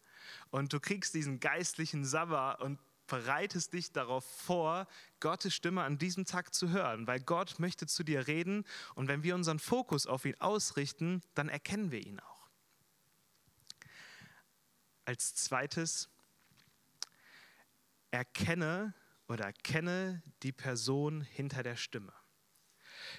Und 0.50 0.74
du 0.74 0.80
kriegst 0.80 1.14
diesen 1.14 1.40
geistlichen 1.40 2.04
Sabber 2.04 2.60
und 2.62 2.80
bereitest 3.08 3.74
dich 3.74 3.94
darauf 3.94 4.26
vor, 4.26 4.88
Gottes 5.22 5.54
Stimme 5.54 5.84
an 5.84 5.98
diesem 5.98 6.26
Tag 6.26 6.54
zu 6.54 6.70
hören, 6.70 7.08
weil 7.08 7.22
Gott 7.22 7.60
möchte 7.60 7.88
zu 7.88 8.04
dir 8.04 8.28
reden 8.28 8.66
und 8.96 9.08
wenn 9.08 9.24
wir 9.24 9.36
unseren 9.36 9.60
Fokus 9.60 10.06
auf 10.06 10.26
ihn 10.26 10.40
ausrichten, 10.40 11.22
dann 11.34 11.48
erkennen 11.48 11.92
wir 11.92 12.06
ihn 12.06 12.20
auch. 12.20 12.50
Als 15.06 15.36
zweites, 15.36 16.10
erkenne 18.12 18.94
oder 19.28 19.54
kenne 19.54 20.22
die 20.44 20.52
Person 20.52 21.22
hinter 21.22 21.64
der 21.64 21.76
Stimme. 21.76 22.14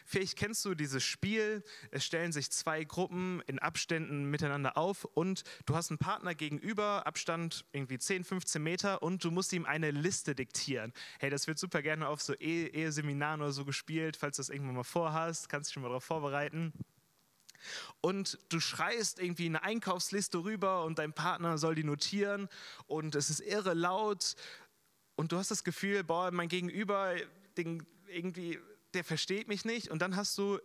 Vielleicht 0.05 0.37
kennst 0.37 0.65
du 0.65 0.75
dieses 0.75 1.03
Spiel. 1.03 1.63
Es 1.91 2.05
stellen 2.05 2.33
sich 2.33 2.51
zwei 2.51 2.85
Gruppen 2.85 3.43
in 3.47 3.59
Abständen 3.59 4.25
miteinander 4.25 4.77
auf 4.77 5.05
und 5.05 5.43
du 5.67 5.75
hast 5.75 5.91
einen 5.91 5.99
Partner 5.99 6.35
gegenüber, 6.35 7.07
Abstand 7.07 7.65
irgendwie 7.73 7.99
10, 7.99 8.25
15 8.25 8.63
Meter 8.63 9.03
und 9.03 9.25
du 9.25 9.31
musst 9.31 9.53
ihm 9.53 9.65
eine 9.65 9.91
Liste 9.91 10.35
diktieren. 10.35 10.93
Hey, 11.19 11.31
das 11.31 11.47
wird 11.47 11.59
super 11.59 11.83
gerne 11.83 12.09
auf 12.09 12.23
so 12.23 12.35
Eheseminaren 12.35 13.41
oder 13.41 13.53
so 13.53 13.65
gespielt. 13.65 14.17
Falls 14.17 14.37
du 14.37 14.41
das 14.41 14.51
irgendwann 14.51 14.77
mal 14.77 14.85
vorhast, 14.85 15.49
kannst 15.49 15.69
du 15.69 15.71
dich 15.71 15.75
schon 15.75 15.83
mal 15.83 15.89
darauf 15.89 16.05
vorbereiten. 16.05 16.73
Und 18.01 18.39
du 18.51 18.61
schreist 18.61 19.19
irgendwie 19.19 19.47
eine 19.47 19.63
Einkaufsliste 19.63 20.45
rüber 20.45 20.85
und 20.85 20.99
dein 20.99 21.13
Partner 21.13 21.57
soll 21.57 21.75
die 21.75 21.85
notieren 21.85 22.49
und 22.87 23.15
es 23.15 23.31
ist 23.31 23.41
irre 23.41 23.73
laut 23.73 24.35
und 25.17 25.33
du 25.33 25.39
hast 25.39 25.51
das 25.51 25.65
Gefühl, 25.65 26.05
boah, 26.05 26.31
mein 26.31 26.49
Gegenüber, 26.49 27.15
den, 27.57 27.87
irgendwie 28.09 28.59
der 28.95 29.05
versteht 29.05 29.49
mich 29.49 29.65
nicht. 29.65 29.91
Und 29.91 30.01
dann 30.01 30.17
hast 30.17 30.37
du 30.39 30.59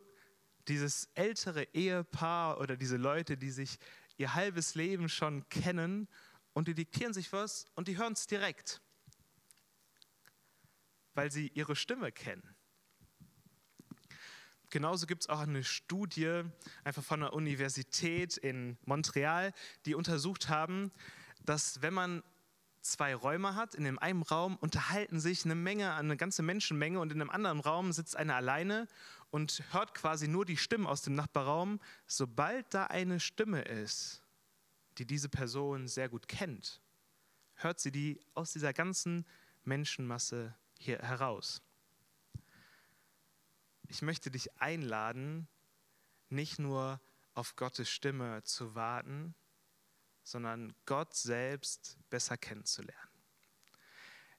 dieses 0.67 1.09
ältere 1.15 1.67
Ehepaar 1.73 2.59
oder 2.59 2.77
diese 2.77 2.97
Leute, 2.97 3.38
die 3.38 3.51
sich 3.51 3.77
ihr 4.17 4.35
halbes 4.35 4.75
Leben 4.75 5.09
schon 5.09 5.47
kennen 5.49 6.07
und 6.53 6.67
die 6.67 6.75
diktieren 6.75 7.13
sich 7.13 7.31
was 7.31 7.65
und 7.75 7.88
die 7.88 7.97
hören 7.97 8.13
es 8.13 8.27
direkt, 8.27 8.81
weil 11.13 11.31
sie 11.31 11.47
ihre 11.53 11.75
Stimme 11.75 12.12
kennen. 12.12 12.55
Genauso 14.69 15.07
gibt 15.07 15.23
es 15.23 15.29
auch 15.29 15.39
eine 15.39 15.63
Studie 15.63 16.43
einfach 16.83 17.03
von 17.03 17.23
einer 17.23 17.33
Universität 17.33 18.38
in 18.38 18.77
Montreal, 18.85 19.53
die 19.85 19.95
untersucht 19.95 20.49
haben, 20.49 20.91
dass 21.43 21.81
wenn 21.81 21.93
man 21.93 22.21
zwei 22.81 23.15
Räume 23.15 23.55
hat. 23.55 23.75
In 23.75 23.83
dem 23.83 23.99
einen 23.99 24.21
Raum 24.21 24.55
unterhalten 24.57 25.19
sich 25.19 25.45
eine 25.45 25.55
Menge, 25.55 25.93
eine 25.93 26.17
ganze 26.17 26.41
Menschenmenge 26.41 26.99
und 26.99 27.11
in 27.11 27.21
einem 27.21 27.29
anderen 27.29 27.59
Raum 27.59 27.91
sitzt 27.91 28.15
einer 28.15 28.35
alleine 28.35 28.87
und 29.31 29.63
hört 29.71 29.93
quasi 29.93 30.27
nur 30.27 30.45
die 30.45 30.57
Stimmen 30.57 30.87
aus 30.87 31.01
dem 31.01 31.15
Nachbarraum. 31.15 31.79
Sobald 32.07 32.73
da 32.73 32.85
eine 32.85 33.19
Stimme 33.19 33.61
ist, 33.61 34.21
die 34.97 35.05
diese 35.05 35.29
Person 35.29 35.87
sehr 35.87 36.09
gut 36.09 36.27
kennt, 36.27 36.81
hört 37.55 37.79
sie 37.79 37.91
die 37.91 38.19
aus 38.33 38.53
dieser 38.53 38.73
ganzen 38.73 39.25
Menschenmasse 39.63 40.55
hier 40.77 40.99
heraus. 40.99 41.61
Ich 43.87 44.01
möchte 44.01 44.31
dich 44.31 44.55
einladen, 44.61 45.47
nicht 46.29 46.59
nur 46.59 47.01
auf 47.33 47.55
Gottes 47.55 47.89
Stimme 47.89 48.43
zu 48.43 48.75
warten, 48.75 49.33
sondern 50.29 50.73
Gott 50.85 51.15
selbst 51.15 51.97
besser 52.09 52.37
kennenzulernen. 52.37 53.09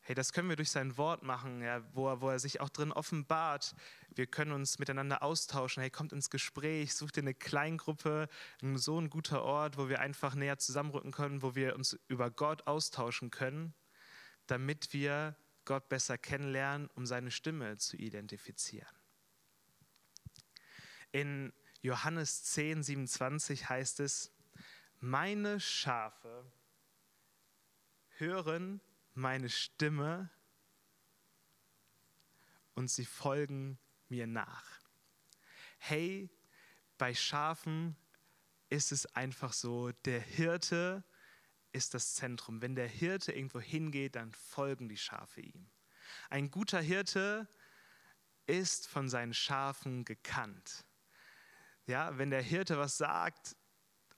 Hey, 0.03 0.14
das 0.14 0.33
können 0.33 0.48
wir 0.48 0.57
durch 0.57 0.70
sein 0.70 0.96
Wort 0.96 1.22
machen, 1.22 1.62
ja, 1.62 1.83
wo, 1.94 2.09
er, 2.09 2.20
wo 2.20 2.31
er 2.31 2.38
sich 2.38 2.61
auch 2.61 2.68
drin 2.68 2.90
offenbart. 2.90 3.74
Wir 4.14 4.26
können 4.26 4.53
uns 4.53 4.79
miteinander 4.79 5.22
austauschen. 5.22 5.83
Hey, 5.83 5.90
kommt 5.90 6.12
ins 6.12 6.31
Gespräch, 6.31 6.94
sucht 6.94 7.16
dir 7.16 7.20
eine 7.20 7.35
Kleingruppe, 7.35 8.29
so 8.74 9.00
ein 9.00 9.11
guter 9.11 9.42
Ort, 9.42 9.76
wo 9.76 9.88
wir 9.88 10.00
einfach 10.00 10.35
näher 10.35 10.59
zusammenrücken 10.59 11.12
können, 11.12 11.42
wo 11.42 11.55
wir 11.55 11.76
uns 11.76 11.98
über 12.09 12.31
Gott 12.31 12.66
austauschen 12.66 13.31
können, 13.31 13.74
damit 14.46 14.92
wir 14.92 15.37
Gott 15.64 15.88
besser 15.88 16.18
kennenlernen, 16.18 16.88
um 16.94 17.05
seine 17.07 17.31
Stimme 17.31 17.76
zu 17.76 17.96
identifizieren. 17.96 18.96
In 21.12 21.53
Johannes 21.83 22.44
10, 22.44 22.83
27 22.83 23.68
heißt 23.68 24.00
es, 24.00 24.33
meine 25.01 25.59
Schafe 25.61 26.45
hören 28.19 28.81
meine 29.15 29.49
Stimme 29.49 30.31
und 32.75 32.91
sie 32.91 33.05
folgen 33.05 33.79
mir 34.09 34.27
nach. 34.27 34.81
Hey, 35.79 36.31
bei 36.99 37.15
Schafen 37.15 37.97
ist 38.69 38.93
es 38.93 39.07
einfach 39.17 39.53
so, 39.53 39.91
der 40.05 40.21
Hirte 40.21 41.03
ist 41.73 41.95
das 41.95 42.15
Zentrum. 42.15 42.61
Wenn 42.63 42.75
der 42.75 42.89
Hirte 42.89 43.33
irgendwo 43.33 43.61
hingeht, 43.61 44.17
dann 44.17 44.33
folgen 44.33 44.89
die 44.89 44.97
Schafe 44.97 45.41
ihm. 45.41 45.71
Ein 46.29 46.51
guter 46.51 46.81
Hirte 46.81 47.49
ist 48.47 48.89
von 48.89 49.09
seinen 49.09 49.35
Schafen 49.35 50.05
gekannt. 50.05 50.85
Ja, 51.87 52.19
wenn 52.19 52.31
der 52.31 52.43
Hirte 52.43 52.79
was 52.79 52.99
sagt 52.99 53.57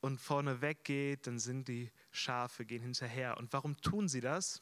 und 0.03 0.21
vorne 0.21 0.61
weggeht, 0.61 1.27
dann 1.27 1.39
sind 1.39 1.69
die 1.69 1.91
Schafe 2.11 2.67
gehen 2.67 2.83
hinterher. 2.83 3.39
Und 3.39 3.53
warum 3.53 3.81
tun 3.81 4.09
sie 4.09 4.21
das? 4.21 4.61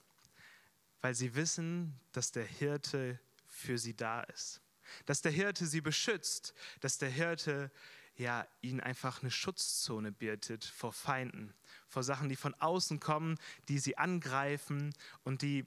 Weil 1.00 1.14
sie 1.14 1.34
wissen, 1.34 1.98
dass 2.12 2.30
der 2.30 2.44
Hirte 2.44 3.18
für 3.48 3.78
sie 3.78 3.96
da 3.96 4.22
ist. 4.22 4.60
Dass 5.06 5.22
der 5.22 5.32
Hirte 5.32 5.66
sie 5.66 5.80
beschützt, 5.80 6.54
dass 6.80 6.98
der 6.98 7.08
Hirte 7.08 7.72
ja, 8.16 8.46
ihnen 8.60 8.80
einfach 8.80 9.22
eine 9.22 9.30
Schutzzone 9.30 10.12
bietet 10.12 10.62
vor 10.62 10.92
Feinden, 10.92 11.54
vor 11.88 12.02
Sachen, 12.02 12.28
die 12.28 12.36
von 12.36 12.52
außen 12.54 13.00
kommen, 13.00 13.38
die 13.68 13.78
sie 13.78 13.96
angreifen 13.96 14.94
und 15.24 15.40
die 15.40 15.64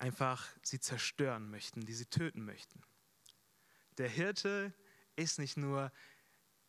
einfach 0.00 0.48
sie 0.62 0.80
zerstören 0.80 1.48
möchten, 1.52 1.86
die 1.86 1.94
sie 1.94 2.06
töten 2.06 2.44
möchten. 2.44 2.82
Der 3.98 4.08
Hirte 4.08 4.74
ist 5.14 5.38
nicht 5.38 5.56
nur 5.56 5.92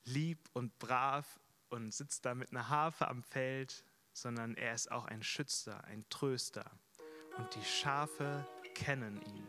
lieb 0.03 0.37
und 0.53 0.77
brav 0.77 1.39
und 1.73 1.93
sitzt 1.93 2.25
da 2.25 2.35
mit 2.35 2.51
einer 2.51 2.69
Harfe 2.69 3.07
am 3.07 3.23
Feld, 3.23 3.83
sondern 4.13 4.55
er 4.55 4.73
ist 4.73 4.91
auch 4.91 5.05
ein 5.05 5.23
Schützer, 5.23 5.83
ein 5.85 6.05
Tröster. 6.09 6.71
Und 7.37 7.53
die 7.55 7.65
Schafe 7.65 8.47
kennen 8.75 9.19
ihn 9.23 9.47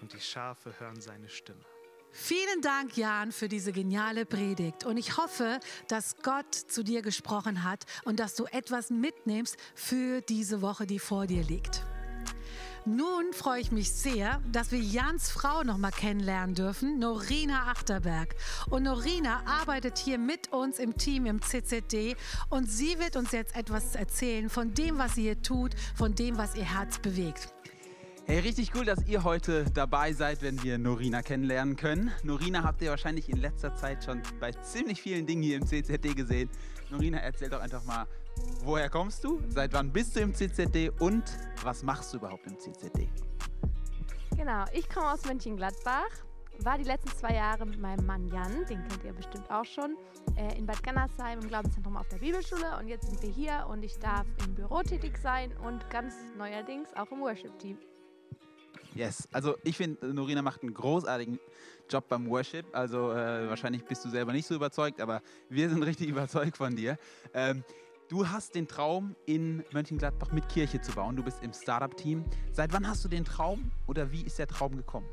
und 0.00 0.12
die 0.12 0.20
Schafe 0.20 0.78
hören 0.78 1.00
seine 1.00 1.28
Stimme. 1.28 1.64
Vielen 2.12 2.60
Dank, 2.60 2.96
Jan, 2.96 3.32
für 3.32 3.48
diese 3.48 3.72
geniale 3.72 4.26
Predigt. 4.26 4.84
Und 4.84 4.98
ich 4.98 5.16
hoffe, 5.16 5.58
dass 5.88 6.16
Gott 6.22 6.54
zu 6.54 6.84
dir 6.84 7.02
gesprochen 7.02 7.64
hat 7.64 7.86
und 8.04 8.20
dass 8.20 8.34
du 8.34 8.44
etwas 8.44 8.90
mitnimmst 8.90 9.56
für 9.74 10.20
diese 10.20 10.60
Woche, 10.60 10.86
die 10.86 10.98
vor 10.98 11.26
dir 11.26 11.42
liegt. 11.42 11.84
Nun 12.84 13.32
freue 13.32 13.60
ich 13.60 13.70
mich 13.70 13.92
sehr, 13.92 14.40
dass 14.50 14.72
wir 14.72 14.80
Jans 14.80 15.30
Frau 15.30 15.62
noch 15.62 15.78
mal 15.78 15.92
kennenlernen 15.92 16.56
dürfen, 16.56 16.98
Norina 16.98 17.70
Achterberg. 17.70 18.34
Und 18.70 18.82
Norina 18.82 19.42
arbeitet 19.46 19.98
hier 19.98 20.18
mit 20.18 20.52
uns 20.52 20.80
im 20.80 20.96
Team 20.96 21.26
im 21.26 21.40
CCD 21.40 22.16
und 22.50 22.68
sie 22.68 22.98
wird 22.98 23.14
uns 23.14 23.30
jetzt 23.30 23.54
etwas 23.54 23.94
erzählen 23.94 24.50
von 24.50 24.74
dem, 24.74 24.98
was 24.98 25.14
sie 25.14 25.22
hier 25.22 25.40
tut, 25.40 25.76
von 25.94 26.16
dem, 26.16 26.38
was 26.38 26.56
ihr 26.56 26.64
Herz 26.64 26.98
bewegt. 26.98 27.54
Hey, 28.24 28.40
richtig 28.40 28.72
cool, 28.74 28.84
dass 28.84 29.06
ihr 29.06 29.22
heute 29.22 29.64
dabei 29.72 30.12
seid, 30.12 30.42
wenn 30.42 30.60
wir 30.64 30.76
Norina 30.76 31.22
kennenlernen 31.22 31.76
können. 31.76 32.10
Norina 32.24 32.64
habt 32.64 32.82
ihr 32.82 32.90
wahrscheinlich 32.90 33.28
in 33.28 33.36
letzter 33.36 33.76
Zeit 33.76 34.02
schon 34.04 34.22
bei 34.40 34.50
ziemlich 34.50 35.00
vielen 35.00 35.24
Dingen 35.24 35.42
hier 35.44 35.56
im 35.56 35.66
CZD 35.66 36.14
gesehen. 36.14 36.48
Norina, 36.90 37.18
erzähl 37.18 37.48
doch 37.48 37.60
einfach 37.60 37.84
mal, 37.84 38.06
woher 38.64 38.88
kommst 38.88 39.24
du, 39.24 39.40
seit 39.48 39.72
wann 39.72 39.92
bist 39.92 40.16
du 40.16 40.20
im 40.20 40.34
CZD 40.34 40.90
und 41.00 41.24
was 41.62 41.82
machst 41.82 42.12
du 42.12 42.18
überhaupt 42.18 42.46
im 42.46 42.58
CZD? 42.58 43.08
Genau, 44.36 44.64
ich 44.72 44.88
komme 44.88 45.12
aus 45.12 45.24
Mönchengladbach, 45.24 46.08
war 46.58 46.78
die 46.78 46.84
letzten 46.84 47.10
zwei 47.10 47.34
Jahre 47.34 47.66
mit 47.66 47.80
meinem 47.80 48.06
Mann 48.06 48.28
Jan, 48.28 48.64
den 48.66 48.86
kennt 48.88 49.04
ihr 49.04 49.12
bestimmt 49.12 49.50
auch 49.50 49.64
schon, 49.64 49.96
äh, 50.36 50.56
in 50.58 50.66
Bad 50.66 50.82
Gannersheim 50.82 51.40
im 51.40 51.48
Glaubenszentrum 51.48 51.96
auf 51.96 52.08
der 52.08 52.18
Bibelschule 52.18 52.78
und 52.78 52.88
jetzt 52.88 53.08
sind 53.08 53.22
wir 53.22 53.30
hier 53.30 53.66
und 53.68 53.82
ich 53.82 53.98
darf 53.98 54.26
im 54.44 54.54
Büro 54.54 54.82
tätig 54.82 55.18
sein 55.18 55.52
und 55.58 55.88
ganz 55.90 56.14
neuerdings 56.36 56.88
auch 56.94 57.10
im 57.10 57.20
Worship-Team. 57.20 57.78
Yes, 58.94 59.26
also 59.32 59.56
ich 59.64 59.76
finde, 59.76 60.12
Norina 60.12 60.42
macht 60.42 60.62
einen 60.62 60.74
großartigen 60.74 61.38
Job 61.88 62.08
beim 62.08 62.28
Worship. 62.28 62.66
Also 62.72 63.12
äh, 63.12 63.48
wahrscheinlich 63.48 63.84
bist 63.84 64.04
du 64.04 64.10
selber 64.10 64.32
nicht 64.32 64.46
so 64.46 64.54
überzeugt, 64.54 65.00
aber 65.00 65.22
wir 65.48 65.70
sind 65.70 65.82
richtig 65.82 66.08
überzeugt 66.10 66.56
von 66.56 66.76
dir. 66.76 66.98
Ähm, 67.32 67.64
du 68.12 68.28
hast 68.28 68.54
den 68.54 68.68
Traum, 68.68 69.16
in 69.24 69.64
Mönchengladbach 69.72 70.32
mit 70.32 70.46
Kirche 70.50 70.82
zu 70.82 70.92
bauen. 70.92 71.16
Du 71.16 71.22
bist 71.22 71.42
im 71.42 71.54
Startup-Team. 71.54 72.24
Seit 72.52 72.70
wann 72.74 72.86
hast 72.86 73.02
du 73.02 73.08
den 73.08 73.24
Traum 73.24 73.72
oder 73.86 74.12
wie 74.12 74.20
ist 74.20 74.38
der 74.38 74.46
Traum 74.46 74.76
gekommen? 74.76 75.08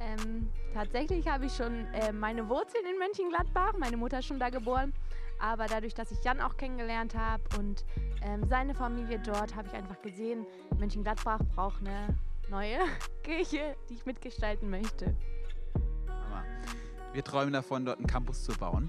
Ähm, 0.00 0.48
tatsächlich 0.72 1.28
habe 1.28 1.46
ich 1.46 1.54
schon 1.54 1.84
äh, 1.92 2.10
meine 2.10 2.48
Wurzeln 2.48 2.86
in 2.90 2.98
Mönchengladbach. 2.98 3.74
Meine 3.78 3.98
Mutter 3.98 4.20
ist 4.20 4.26
schon 4.26 4.40
da 4.40 4.48
geboren. 4.48 4.94
Aber 5.38 5.66
dadurch, 5.66 5.92
dass 5.92 6.10
ich 6.10 6.24
Jan 6.24 6.40
auch 6.40 6.56
kennengelernt 6.56 7.14
habe 7.14 7.42
und 7.58 7.84
ähm, 8.22 8.46
seine 8.48 8.74
Familie 8.74 9.18
dort, 9.18 9.54
habe 9.54 9.68
ich 9.68 9.74
einfach 9.74 10.00
gesehen, 10.00 10.46
Mönchengladbach 10.78 11.40
braucht 11.54 11.80
eine 11.80 12.16
neue 12.48 12.78
Kirche, 13.22 13.76
die 13.90 13.94
ich 13.94 14.06
mitgestalten 14.06 14.70
möchte. 14.70 15.14
Wir 17.12 17.22
träumen 17.22 17.52
davon, 17.52 17.84
dort 17.84 17.98
einen 17.98 18.06
Campus 18.06 18.42
zu 18.44 18.54
bauen. 18.54 18.88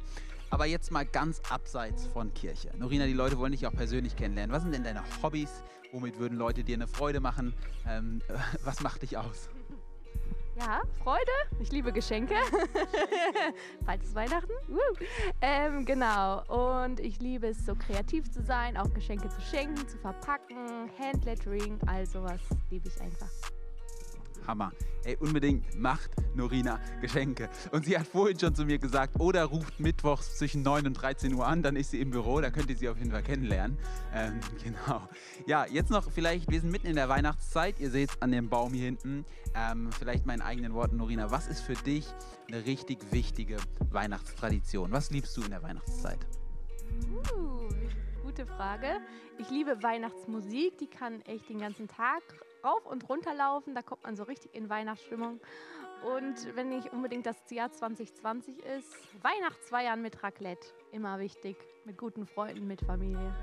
Aber 0.53 0.67
jetzt 0.67 0.91
mal 0.91 1.03
ganz 1.03 1.41
abseits 1.49 2.05
von 2.05 2.31
Kirche. 2.35 2.69
Norina, 2.77 3.07
die 3.07 3.13
Leute 3.13 3.39
wollen 3.39 3.53
dich 3.53 3.65
auch 3.65 3.73
persönlich 3.73 4.15
kennenlernen. 4.15 4.55
Was 4.55 4.61
sind 4.61 4.71
denn 4.73 4.83
deine 4.83 5.01
Hobbys? 5.23 5.63
Womit 5.91 6.19
würden 6.19 6.37
Leute 6.37 6.63
dir 6.63 6.75
eine 6.75 6.85
Freude 6.85 7.19
machen? 7.19 7.55
Ähm, 7.89 8.21
was 8.63 8.81
macht 8.81 9.01
dich 9.01 9.17
aus? 9.17 9.49
Ja, 10.59 10.83
Freude. 11.03 11.31
Ich 11.59 11.71
liebe 11.71 11.91
Geschenke. 11.91 12.35
Bald 13.83 14.03
ist 14.03 14.13
Weihnachten. 14.13 14.51
Ähm, 15.41 15.85
genau. 15.85 16.43
Und 16.83 16.99
ich 16.99 17.19
liebe 17.19 17.47
es, 17.47 17.65
so 17.65 17.73
kreativ 17.73 18.31
zu 18.31 18.43
sein, 18.43 18.77
auch 18.77 18.93
Geschenke 18.93 19.29
zu 19.29 19.41
schenken, 19.41 19.87
zu 19.87 19.97
verpacken, 19.97 20.87
Handlettering, 20.99 21.79
all 21.87 22.05
sowas 22.05 22.41
liebe 22.69 22.89
ich 22.89 23.01
einfach. 23.01 23.31
Hammer. 24.47 24.71
Ey, 25.05 25.17
unbedingt 25.17 25.77
macht 25.77 26.11
Norina 26.33 26.79
Geschenke. 27.01 27.49
Und 27.71 27.85
sie 27.85 27.97
hat 27.97 28.07
vorhin 28.07 28.39
schon 28.39 28.55
zu 28.55 28.65
mir 28.65 28.77
gesagt, 28.77 29.19
oder 29.19 29.43
ruft 29.45 29.79
mittwochs 29.79 30.37
zwischen 30.37 30.63
9 30.63 30.87
und 30.87 30.93
13 30.93 31.33
Uhr 31.33 31.45
an, 31.45 31.61
dann 31.61 31.75
ist 31.75 31.91
sie 31.91 31.99
im 31.99 32.11
Büro, 32.11 32.39
da 32.39 32.51
könnt 32.51 32.69
ihr 32.69 32.77
sie 32.77 32.87
auf 32.87 32.97
jeden 32.97 33.11
Fall 33.11 33.23
kennenlernen. 33.23 33.77
Ähm, 34.13 34.39
genau. 34.63 35.01
Ja, 35.45 35.65
jetzt 35.65 35.89
noch 35.89 36.09
vielleicht, 36.09 36.49
wir 36.49 36.61
sind 36.61 36.71
mitten 36.71 36.87
in 36.87 36.95
der 36.95 37.09
Weihnachtszeit, 37.09 37.79
ihr 37.79 37.91
seht 37.91 38.11
es 38.11 38.21
an 38.21 38.31
dem 38.31 38.49
Baum 38.49 38.73
hier 38.73 38.85
hinten. 38.85 39.25
Ähm, 39.55 39.91
vielleicht 39.91 40.25
meinen 40.25 40.41
eigenen 40.41 40.73
Worten, 40.73 40.97
Norina, 40.97 41.31
was 41.31 41.47
ist 41.47 41.61
für 41.61 41.75
dich 41.75 42.07
eine 42.47 42.65
richtig 42.65 42.99
wichtige 43.11 43.57
Weihnachtstradition? 43.91 44.91
Was 44.91 45.11
liebst 45.11 45.35
du 45.35 45.41
in 45.41 45.49
der 45.49 45.63
Weihnachtszeit? 45.63 46.19
Uh, 47.11 47.69
gute 48.23 48.45
Frage. 48.45 48.99
Ich 49.37 49.49
liebe 49.49 49.81
Weihnachtsmusik, 49.83 50.77
die 50.77 50.87
kann 50.87 51.21
echt 51.21 51.49
den 51.49 51.59
ganzen 51.59 51.87
Tag 51.87 52.21
rauf 52.63 52.85
und 52.85 53.07
runter 53.09 53.33
laufen. 53.33 53.75
Da 53.75 53.81
kommt 53.81 54.03
man 54.03 54.15
so 54.15 54.23
richtig 54.23 54.53
in 54.55 54.69
Weihnachtsstimmung. 54.69 55.39
Und 56.03 56.55
wenn 56.55 56.69
nicht 56.69 56.91
unbedingt 56.91 57.25
das 57.25 57.37
Jahr 57.49 57.71
2020 57.71 58.59
ist, 58.59 58.93
Weihnachtsfeiern 59.21 60.01
mit 60.01 60.21
Raclette. 60.21 60.67
Immer 60.91 61.19
wichtig. 61.19 61.55
Mit 61.85 61.97
guten 61.97 62.25
Freunden, 62.25 62.67
mit 62.67 62.81
Familie. 62.81 63.33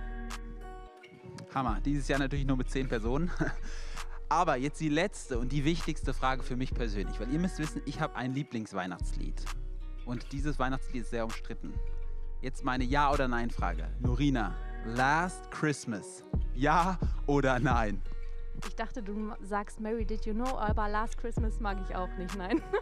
Hammer. 1.54 1.80
Dieses 1.85 2.09
Jahr 2.09 2.18
natürlich 2.18 2.46
nur 2.46 2.56
mit 2.56 2.70
zehn 2.70 2.88
Personen. 2.88 3.30
Aber 4.28 4.56
jetzt 4.56 4.80
die 4.80 4.88
letzte 4.88 5.38
und 5.38 5.50
die 5.50 5.64
wichtigste 5.64 6.14
Frage 6.14 6.42
für 6.42 6.54
mich 6.54 6.72
persönlich, 6.72 7.18
weil 7.18 7.33
ihr 7.33 7.40
müsst 7.40 7.59
wissen, 7.59 7.83
ich 7.87 8.00
habe 8.00 8.14
ein 8.14 8.33
Lieblingsweihnachtslied. 8.33 9.42
Und 10.04 10.33
dieses 10.33 10.59
Weihnachtslied 10.59 11.02
ist 11.02 11.11
sehr 11.11 11.24
umstritten. 11.24 11.74
Jetzt 12.40 12.64
meine 12.64 12.85
Ja- 12.85 13.11
oder 13.11 13.26
Nein-Frage. 13.26 13.88
Norina, 13.98 14.54
Last 14.87 15.50
Christmas. 15.50 16.24
Ja 16.54 16.98
oder 17.26 17.59
nein? 17.59 18.00
Ich 18.66 18.77
dachte, 18.77 19.03
du 19.03 19.33
sagst 19.42 19.81
Mary 19.81 20.05
Did 20.05 20.27
You 20.27 20.35
Know, 20.35 20.57
aber 20.57 20.88
Last 20.88 21.18
Christmas 21.18 21.61
mag 21.61 21.79
ich 21.88 21.94
auch 21.94 22.11
nicht, 22.18 22.37
nein. 22.37 22.62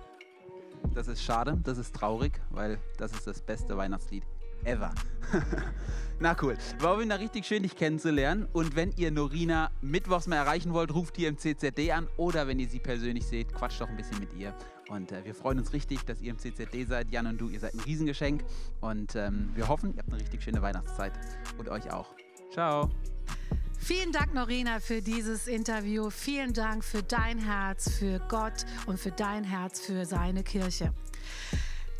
Das 0.95 1.09
ist 1.09 1.23
schade, 1.23 1.59
das 1.64 1.77
ist 1.77 1.95
traurig, 1.95 2.41
weil 2.51 2.79
das 2.99 3.12
ist 3.12 3.27
das 3.27 3.43
beste 3.43 3.77
Weihnachtslied 3.77 4.23
ever. 4.64 4.93
Na 6.21 6.37
cool. 6.43 6.57
War 6.81 6.97
Fall 6.97 7.12
richtig 7.12 7.47
schön, 7.47 7.62
dich 7.62 7.77
kennenzulernen. 7.77 8.49
Und 8.53 8.75
wenn 8.75 8.93
ihr 8.97 9.11
Norina 9.11 9.71
mittwochs 9.81 10.27
mal 10.27 10.37
erreichen 10.37 10.73
wollt, 10.73 10.93
ruft 10.93 11.19
ihr 11.19 11.29
im 11.29 11.38
CZD 11.38 11.93
an. 11.93 12.09
Oder 12.17 12.47
wenn 12.47 12.59
ihr 12.59 12.69
sie 12.69 12.81
persönlich 12.81 13.27
seht, 13.27 13.53
quatscht 13.53 13.81
doch 13.81 13.88
ein 13.88 13.97
bisschen 13.97 14.19
mit 14.19 14.33
ihr. 14.35 14.55
Und 14.89 15.12
äh, 15.12 15.24
wir 15.24 15.35
freuen 15.35 15.59
uns 15.59 15.72
richtig, 15.72 16.05
dass 16.07 16.20
ihr 16.20 16.31
im 16.31 16.39
CZD 16.39 16.85
seid. 16.85 17.11
Jan 17.11 17.26
und 17.26 17.39
du, 17.39 17.49
ihr 17.49 17.61
seid 17.61 17.74
ein 17.74 17.81
Riesengeschenk. 17.81 18.45
Und 18.81 19.14
ähm, 19.14 19.51
wir 19.55 19.68
hoffen, 19.68 19.95
ihr 19.95 19.99
habt 19.99 20.12
eine 20.12 20.20
richtig 20.20 20.43
schöne 20.43 20.62
Weihnachtszeit. 20.62 21.12
Und 21.59 21.68
euch 21.68 21.91
auch. 21.93 22.14
Ciao. 22.51 22.91
Vielen 23.79 24.12
Dank, 24.12 24.35
Norina, 24.35 24.81
für 24.81 25.01
dieses 25.01 25.47
Interview. 25.47 26.11
Vielen 26.11 26.53
Dank 26.53 26.85
für 26.85 27.03
dein 27.03 27.39
Herz, 27.39 27.91
für 27.99 28.18
Gott 28.29 28.66
und 28.87 28.99
für 28.99 29.12
dein 29.12 29.45
Herz, 29.45 29.81
für 29.81 30.05
seine 30.05 30.43
Kirche. 30.43 30.93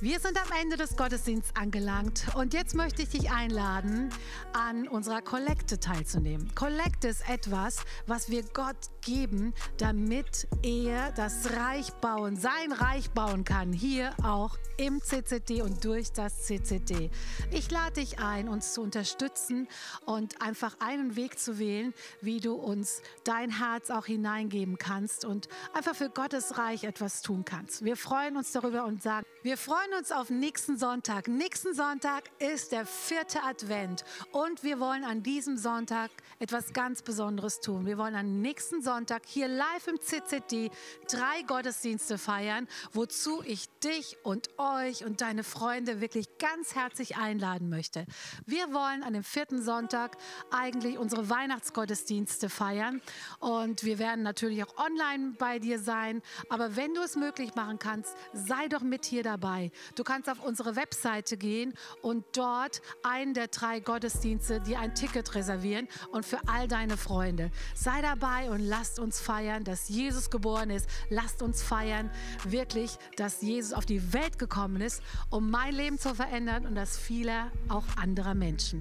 Wir 0.01 0.20
sind 0.20 0.40
am 0.40 0.57
Ende 0.62 0.76
des 0.76 0.96
Gottesdienstes 0.96 1.57
angelangt 1.57 2.26
und 2.36 2.55
jetzt 2.55 2.76
möchte 2.76 3.03
ich 3.03 3.09
dich 3.09 3.32
einladen, 3.32 4.11
an 4.53 4.86
unserer 4.86 5.22
Kollekte 5.22 5.80
teilzunehmen. 5.80 6.55
Kollekte 6.55 7.09
ist 7.09 7.28
etwas, 7.28 7.78
was 8.07 8.30
wir 8.30 8.44
Gott 8.44 8.76
geben, 9.01 9.55
damit 9.76 10.46
er 10.62 11.11
das 11.11 11.51
Reich 11.51 11.90
bauen, 11.94 12.36
sein 12.36 12.70
Reich 12.70 13.11
bauen 13.11 13.42
kann, 13.42 13.72
hier 13.72 14.14
auch 14.22 14.57
im 14.76 15.03
CCD 15.03 15.62
und 15.62 15.84
durch 15.84 16.12
das 16.12 16.44
CCD. 16.44 17.11
Ich 17.51 17.68
lade 17.68 17.94
dich 17.94 18.20
ein, 18.20 18.49
uns 18.49 18.74
zu 18.74 18.82
unterstützen 18.82 19.66
und 20.07 20.40
einfach 20.40 20.76
einen 20.78 21.16
Weg 21.16 21.40
zu 21.40 21.59
wählen, 21.59 21.92
wie 22.20 22.38
du 22.38 22.55
uns 22.55 23.03
dein 23.24 23.51
Herz 23.51 23.90
auch 23.90 24.07
hineingeben 24.07 24.78
kannst 24.78 25.24
und 25.24 25.49
einfach 25.74 25.96
für 25.96 26.09
Gottes 26.09 26.57
Reich 26.57 26.84
etwas 26.84 27.20
tun 27.22 27.44
kannst. 27.44 27.84
Wir 27.84 27.96
freuen 27.96 28.36
uns 28.36 28.53
darüber 28.53 28.84
und 28.84 29.03
sagen, 29.03 29.26
wir 29.42 29.57
freuen 29.57 29.88
uns 29.97 30.12
auf 30.12 30.28
nächsten 30.28 30.76
Sonntag. 30.76 31.28
Nächsten 31.28 31.72
Sonntag 31.72 32.24
ist 32.39 32.72
der 32.72 32.84
vierte 32.84 33.43
Advent 33.43 34.05
und 34.32 34.64
wir 34.64 34.80
wollen 34.80 35.05
an 35.05 35.22
diesem 35.22 35.57
Sonntag 35.57 36.11
etwas 36.41 36.72
ganz 36.72 37.03
Besonderes 37.03 37.61
tun. 37.61 37.86
Wir 37.86 37.97
wollen 37.97 38.14
am 38.14 38.41
nächsten 38.41 38.82
Sonntag 38.82 39.22
hier 39.26 39.47
live 39.47 39.86
im 39.86 40.01
CCD 40.01 40.70
drei 41.09 41.43
Gottesdienste 41.47 42.18
feiern, 42.18 42.66
wozu 42.93 43.43
ich 43.45 43.68
dich 43.78 44.16
und 44.24 44.49
euch 44.59 45.05
und 45.05 45.20
deine 45.20 45.45
Freunde 45.45 46.01
wirklich 46.01 46.39
ganz 46.39 46.74
herzlich 46.74 47.16
einladen 47.16 47.68
möchte. 47.68 48.05
Wir 48.47 48.72
wollen 48.72 49.03
an 49.03 49.12
dem 49.12 49.24
vierten 49.24 49.62
Sonntag 49.62 50.16
eigentlich 50.51 50.99
unsere 50.99 51.30
Weihnachtsgottesdienste 51.30 52.49
feiern 52.49 53.01
und 53.39 53.84
wir 53.84 53.99
werden 53.99 54.22
natürlich 54.22 54.64
auch 54.64 54.76
online 54.76 55.34
bei 55.39 55.59
dir 55.59 55.78
sein. 55.78 56.22
Aber 56.49 56.76
wenn 56.76 56.95
du 56.95 57.01
es 57.01 57.16
möglich 57.16 57.55
machen 57.55 57.78
kannst, 57.78 58.14
sei 58.32 58.68
doch 58.68 58.82
mit 58.82 59.05
hier 59.05 59.22
dabei. 59.22 59.70
Du 59.95 60.05
kannst 60.05 60.29
auf 60.29 60.43
unsere 60.43 60.76
Webseite 60.76 61.37
gehen 61.37 61.74
und 62.03 62.24
dort 62.33 62.83
einen 63.03 63.35
der 63.35 63.49
drei 63.49 63.81
Gottesdienste 63.81 64.61
dir 64.61 64.79
ein 64.79 64.95
Ticket 64.95 65.35
reservieren 65.35 65.89
und 66.12 66.24
für 66.24 66.39
all 66.47 66.68
deine 66.68 66.97
Freunde. 66.97 67.51
Sei 67.74 68.01
dabei 68.03 68.51
und 68.51 68.61
lasst 68.61 68.99
uns 68.99 69.20
feiern, 69.20 69.64
dass 69.64 69.89
Jesus 69.89 70.31
geboren 70.31 70.70
ist. 70.70 70.89
Lasst 71.11 71.43
uns 71.43 71.62
feiern, 71.62 72.11
wirklich, 72.45 72.99
dass 73.16 73.43
Jesus 73.43 73.72
auf 73.72 73.87
die 73.87 74.12
Welt 74.12 74.39
gekommen 74.39 74.81
ist, 74.81 75.03
um 75.31 75.51
mein 75.51 75.74
Leben 75.74 75.99
zu 75.99 76.14
verändern 76.14 76.66
und 76.66 76.74
das 76.74 76.99
vieler 76.99 77.51
auch 77.68 77.85
anderer 77.97 78.35
Menschen. 78.35 78.81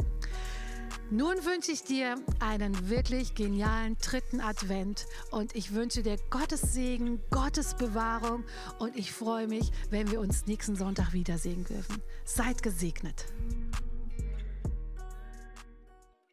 Nun 1.10 1.46
wünsche 1.46 1.72
ich 1.72 1.84
dir 1.84 2.16
einen 2.42 2.90
wirklich 2.90 3.34
genialen 3.34 3.98
dritten 3.98 4.42
Advent 4.42 5.06
und 5.32 5.56
ich 5.56 5.74
wünsche 5.74 6.04
dir 6.04 6.18
Gottes 6.30 6.74
Segen, 6.74 7.22
Gottes 7.30 7.76
Bewahrung 7.76 8.44
und 8.80 8.94
ich 8.98 9.14
freue 9.14 9.48
mich, 9.48 9.72
wenn 9.90 10.12
wir 10.12 10.20
uns 10.20 10.48
nächsten 10.48 10.76
Sonntag 10.76 11.14
wiedersehen 11.14 11.64
dürfen. 11.64 12.02
Seid 12.26 12.62
gesegnet. 12.62 13.26